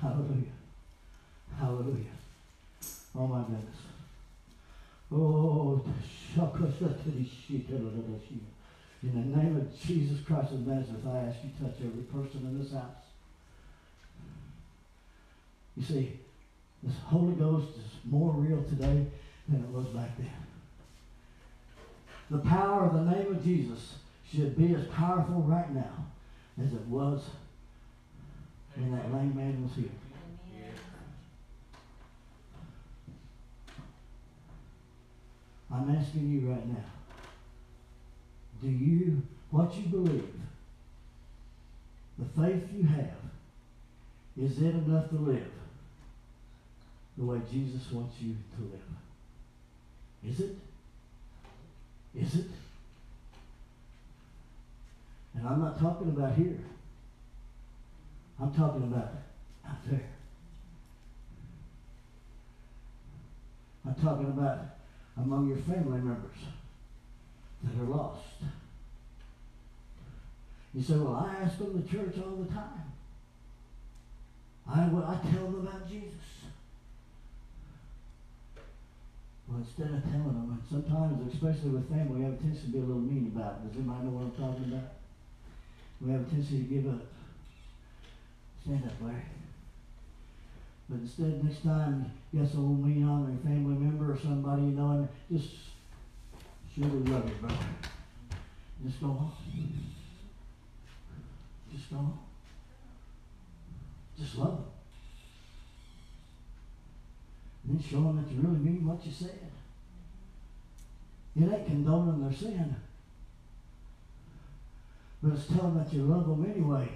Hallelujah. 0.02 0.52
Hallelujah. 1.58 2.04
Oh 3.16 3.26
my 3.26 3.42
goodness. 3.42 3.78
Oh, 5.12 5.84
in 9.02 9.12
the 9.12 9.36
name 9.36 9.56
of 9.56 9.80
Jesus 9.80 10.20
Christ 10.26 10.52
of 10.52 10.66
Nazareth, 10.66 11.06
I 11.06 11.18
ask 11.18 11.38
you 11.44 11.50
to 11.50 11.64
touch 11.64 11.80
every 11.80 12.02
person 12.04 12.40
in 12.46 12.58
this 12.58 12.72
house. 12.72 13.04
You 15.76 15.84
see, 15.84 16.12
this 16.82 16.96
Holy 17.04 17.34
Ghost 17.34 17.76
is 17.76 17.84
more 18.04 18.32
real 18.32 18.62
today 18.64 19.06
than 19.48 19.60
it 19.62 19.68
was 19.68 19.86
back 19.88 20.16
then. 20.16 20.30
The 22.30 22.38
power 22.38 22.86
of 22.86 22.94
the 22.94 23.10
name 23.12 23.32
of 23.32 23.44
Jesus 23.44 23.96
should 24.32 24.56
be 24.56 24.74
as 24.74 24.86
powerful 24.86 25.42
right 25.42 25.70
now 25.72 26.06
as 26.60 26.72
it 26.72 26.86
was 26.86 27.22
when 28.74 28.92
that 28.92 29.12
lame 29.12 29.36
man 29.36 29.62
was 29.62 29.74
healed. 29.74 30.03
I'm 35.74 35.96
asking 35.96 36.30
you 36.30 36.50
right 36.50 36.66
now. 36.68 36.84
Do 38.62 38.68
you, 38.68 39.22
what 39.50 39.74
you 39.74 39.88
believe, 39.88 40.32
the 42.16 42.24
faith 42.40 42.62
you 42.72 42.84
have, 42.84 43.10
is 44.40 44.58
it 44.62 44.74
enough 44.74 45.10
to 45.10 45.16
live 45.16 45.50
the 47.18 47.24
way 47.24 47.40
Jesus 47.50 47.90
wants 47.90 48.14
you 48.20 48.36
to 48.56 48.62
live? 48.62 50.32
Is 50.32 50.40
it? 50.40 50.56
Is 52.14 52.34
it? 52.36 52.50
And 55.34 55.48
I'm 55.48 55.60
not 55.60 55.80
talking 55.80 56.08
about 56.08 56.34
here. 56.34 56.58
I'm 58.40 58.54
talking 58.54 58.84
about 58.84 59.10
out 59.66 59.90
there. 59.90 60.06
I'm 63.84 63.94
talking 63.96 64.26
about 64.26 64.60
among 65.16 65.48
your 65.48 65.58
family 65.58 65.98
members 65.98 66.38
that 67.62 67.80
are 67.80 67.86
lost. 67.86 68.22
You 70.74 70.82
say, 70.82 70.94
well, 70.94 71.14
I 71.14 71.44
ask 71.44 71.58
them 71.58 71.80
to 71.80 71.88
church 71.88 72.14
all 72.18 72.36
the 72.36 72.52
time. 72.52 72.92
I, 74.68 74.88
well, 74.88 75.04
I 75.04 75.30
tell 75.30 75.44
them 75.44 75.66
about 75.66 75.88
Jesus. 75.88 76.10
Well, 79.46 79.58
instead 79.58 79.94
of 79.94 80.02
telling 80.02 80.34
them, 80.34 80.58
and 80.58 80.84
sometimes, 80.84 81.32
especially 81.32 81.70
with 81.70 81.88
family, 81.88 82.18
we 82.18 82.24
have 82.24 82.34
a 82.34 82.36
tendency 82.36 82.66
to 82.66 82.72
be 82.72 82.78
a 82.78 82.80
little 82.80 83.02
mean 83.02 83.30
about 83.34 83.60
it. 83.60 83.68
Does 83.68 83.76
anybody 83.76 84.04
know 84.06 84.10
what 84.10 84.24
I'm 84.24 84.30
talking 84.32 84.72
about? 84.72 84.90
We 86.00 86.12
have 86.12 86.22
a 86.22 86.24
tendency 86.24 86.58
to 86.58 86.64
give 86.64 86.86
up. 86.88 87.06
Stand 88.64 88.84
up, 88.86 88.92
Larry. 89.02 89.33
But 90.88 91.00
instead, 91.00 91.42
next 91.42 91.62
time 91.62 92.12
got 92.36 92.48
someone 92.48 92.86
mean 92.86 93.08
on 93.08 93.38
a 93.42 93.46
family 93.46 93.74
member 93.74 94.12
or 94.12 94.18
somebody 94.18 94.62
you 94.62 94.68
know, 94.68 94.90
and 94.90 95.08
just 95.32 95.54
show 96.74 96.82
the 96.82 97.10
love 97.10 97.28
you, 97.28 97.34
brother. 97.36 97.56
Just 98.84 99.00
go 99.00 99.06
on. 99.06 99.32
Just 101.72 101.90
go 101.90 101.96
on. 101.96 102.18
Just 104.18 104.36
love 104.36 104.56
them. 104.56 104.64
And 107.66 107.78
then 107.78 107.88
show 107.88 108.02
them 108.02 108.22
that 108.22 108.30
you 108.30 108.40
really 108.42 108.58
mean 108.58 108.86
what 108.86 109.04
you 109.06 109.12
said. 109.12 109.38
It 111.36 111.52
ain't 111.52 111.66
condoning 111.66 112.22
their 112.22 112.32
sin. 112.32 112.76
But 115.22 115.32
it's 115.32 115.46
telling 115.46 115.78
that 115.78 115.92
you 115.92 116.02
love 116.02 116.28
them 116.28 116.44
anyway 116.44 116.88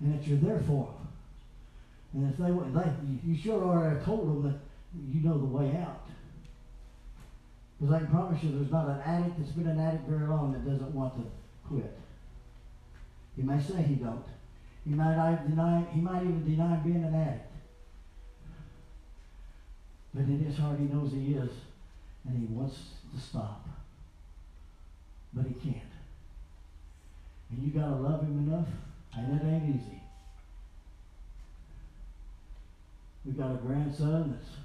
and 0.00 0.14
that 0.14 0.26
you're 0.26 0.38
there 0.38 0.60
for 0.60 0.86
them. 0.86 1.01
And 2.14 2.30
if 2.30 2.36
they, 2.36 2.50
they 2.50 2.92
you 3.24 3.36
sure 3.36 3.62
already 3.62 4.04
told 4.04 4.26
them 4.26 4.42
that 4.42 4.58
you 5.10 5.22
know 5.22 5.38
the 5.38 5.46
way 5.46 5.76
out. 5.76 6.06
Because 7.78 7.94
I 7.94 7.98
can 8.00 8.08
promise 8.08 8.42
you 8.42 8.50
there's 8.52 8.70
not 8.70 8.88
an 8.88 9.00
addict 9.04 9.38
that's 9.38 9.52
been 9.52 9.66
an 9.66 9.80
addict 9.80 10.08
very 10.08 10.28
long 10.28 10.52
that 10.52 10.64
doesn't 10.64 10.94
want 10.94 11.16
to 11.16 11.22
quit. 11.66 11.98
He 13.34 13.42
may 13.42 13.60
say 13.60 13.82
he 13.82 13.94
don't. 13.94 14.24
He 14.84 14.94
might 14.94 15.48
deny 15.48 15.84
he 15.92 16.00
might 16.00 16.22
even 16.22 16.44
deny 16.44 16.76
being 16.76 17.02
an 17.02 17.14
addict. 17.14 17.50
But 20.14 20.24
in 20.24 20.44
his 20.44 20.58
heart 20.58 20.78
he 20.78 20.84
knows 20.84 21.12
he 21.12 21.34
is 21.34 21.50
and 22.28 22.38
he 22.38 22.54
wants 22.54 22.76
to 23.14 23.20
stop. 23.20 23.66
But 25.32 25.46
he 25.46 25.54
can't. 25.54 25.92
And 27.50 27.62
you 27.62 27.70
gotta 27.70 27.96
love 27.96 28.22
him 28.22 28.46
enough, 28.46 28.68
and 29.16 29.40
it 29.40 29.44
ain't 29.44 29.76
easy. 29.76 30.01
We 33.24 33.32
got 33.32 33.52
a 33.52 33.58
grandson 33.58 34.36
that's 34.36 34.56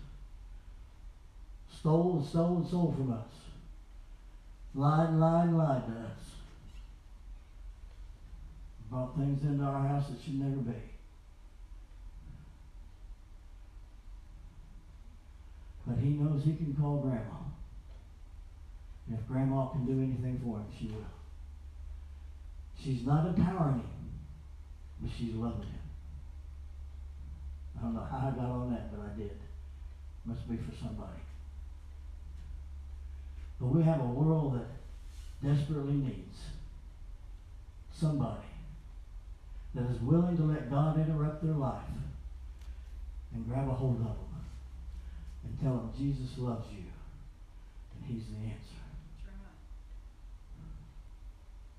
stole 1.80 2.18
and 2.18 2.28
stole 2.28 2.58
and 2.58 2.68
stole 2.68 2.94
from 2.98 3.12
us. 3.14 3.34
Lied 4.74 5.10
and 5.10 5.20
lied 5.20 5.48
and 5.48 5.58
lied 5.58 5.86
to 5.86 5.92
us. 5.92 6.20
Brought 8.90 9.16
things 9.16 9.44
into 9.44 9.64
our 9.64 9.88
house 9.88 10.08
that 10.10 10.22
should 10.24 10.40
never 10.40 10.62
be. 10.62 10.74
But 15.86 15.98
he 15.98 16.10
knows 16.10 16.44
he 16.44 16.56
can 16.56 16.76
call 16.80 17.02
grandma. 17.02 17.38
And 19.08 19.18
if 19.18 19.28
grandma 19.28 19.68
can 19.68 19.86
do 19.86 19.94
anything 19.94 20.40
for 20.44 20.58
him, 20.58 20.66
she 20.78 20.88
will. 20.88 21.04
She's 22.78 23.06
not 23.06 23.28
empowering 23.28 23.80
him, 23.80 24.12
but 25.02 25.12
she's 25.18 25.34
loving 25.34 25.62
him. 25.62 25.87
I 27.78 27.82
don't 27.82 27.94
know 27.94 28.08
how 28.10 28.28
I 28.28 28.32
got 28.32 28.50
on 28.50 28.72
that, 28.72 28.92
but 28.92 29.06
I 29.06 29.10
did. 29.18 29.38
Must 30.26 30.50
be 30.50 30.58
for 30.58 30.76
somebody. 30.76 31.22
But 33.60 33.68
we 33.68 33.84
have 33.84 34.02
a 34.02 34.06
world 34.06 34.56
that 34.56 35.48
desperately 35.48 35.94
needs 35.94 36.38
somebody 37.94 38.46
that 39.74 39.86
is 39.92 40.02
willing 40.02 40.38
to 40.38 40.44
let 40.44 40.70
God 40.70 41.00
interrupt 41.00 41.44
their 41.44 41.54
life 41.54 41.88
and 43.34 43.48
grab 43.48 43.68
a 43.68 43.74
hold 43.74 43.96
of 43.96 44.00
them 44.00 44.16
and 45.44 45.60
tell 45.60 45.78
them 45.78 45.92
Jesus 45.98 46.38
loves 46.38 46.68
you 46.72 46.84
and 47.96 48.06
He's 48.06 48.26
the 48.28 48.38
answer. 48.38 48.87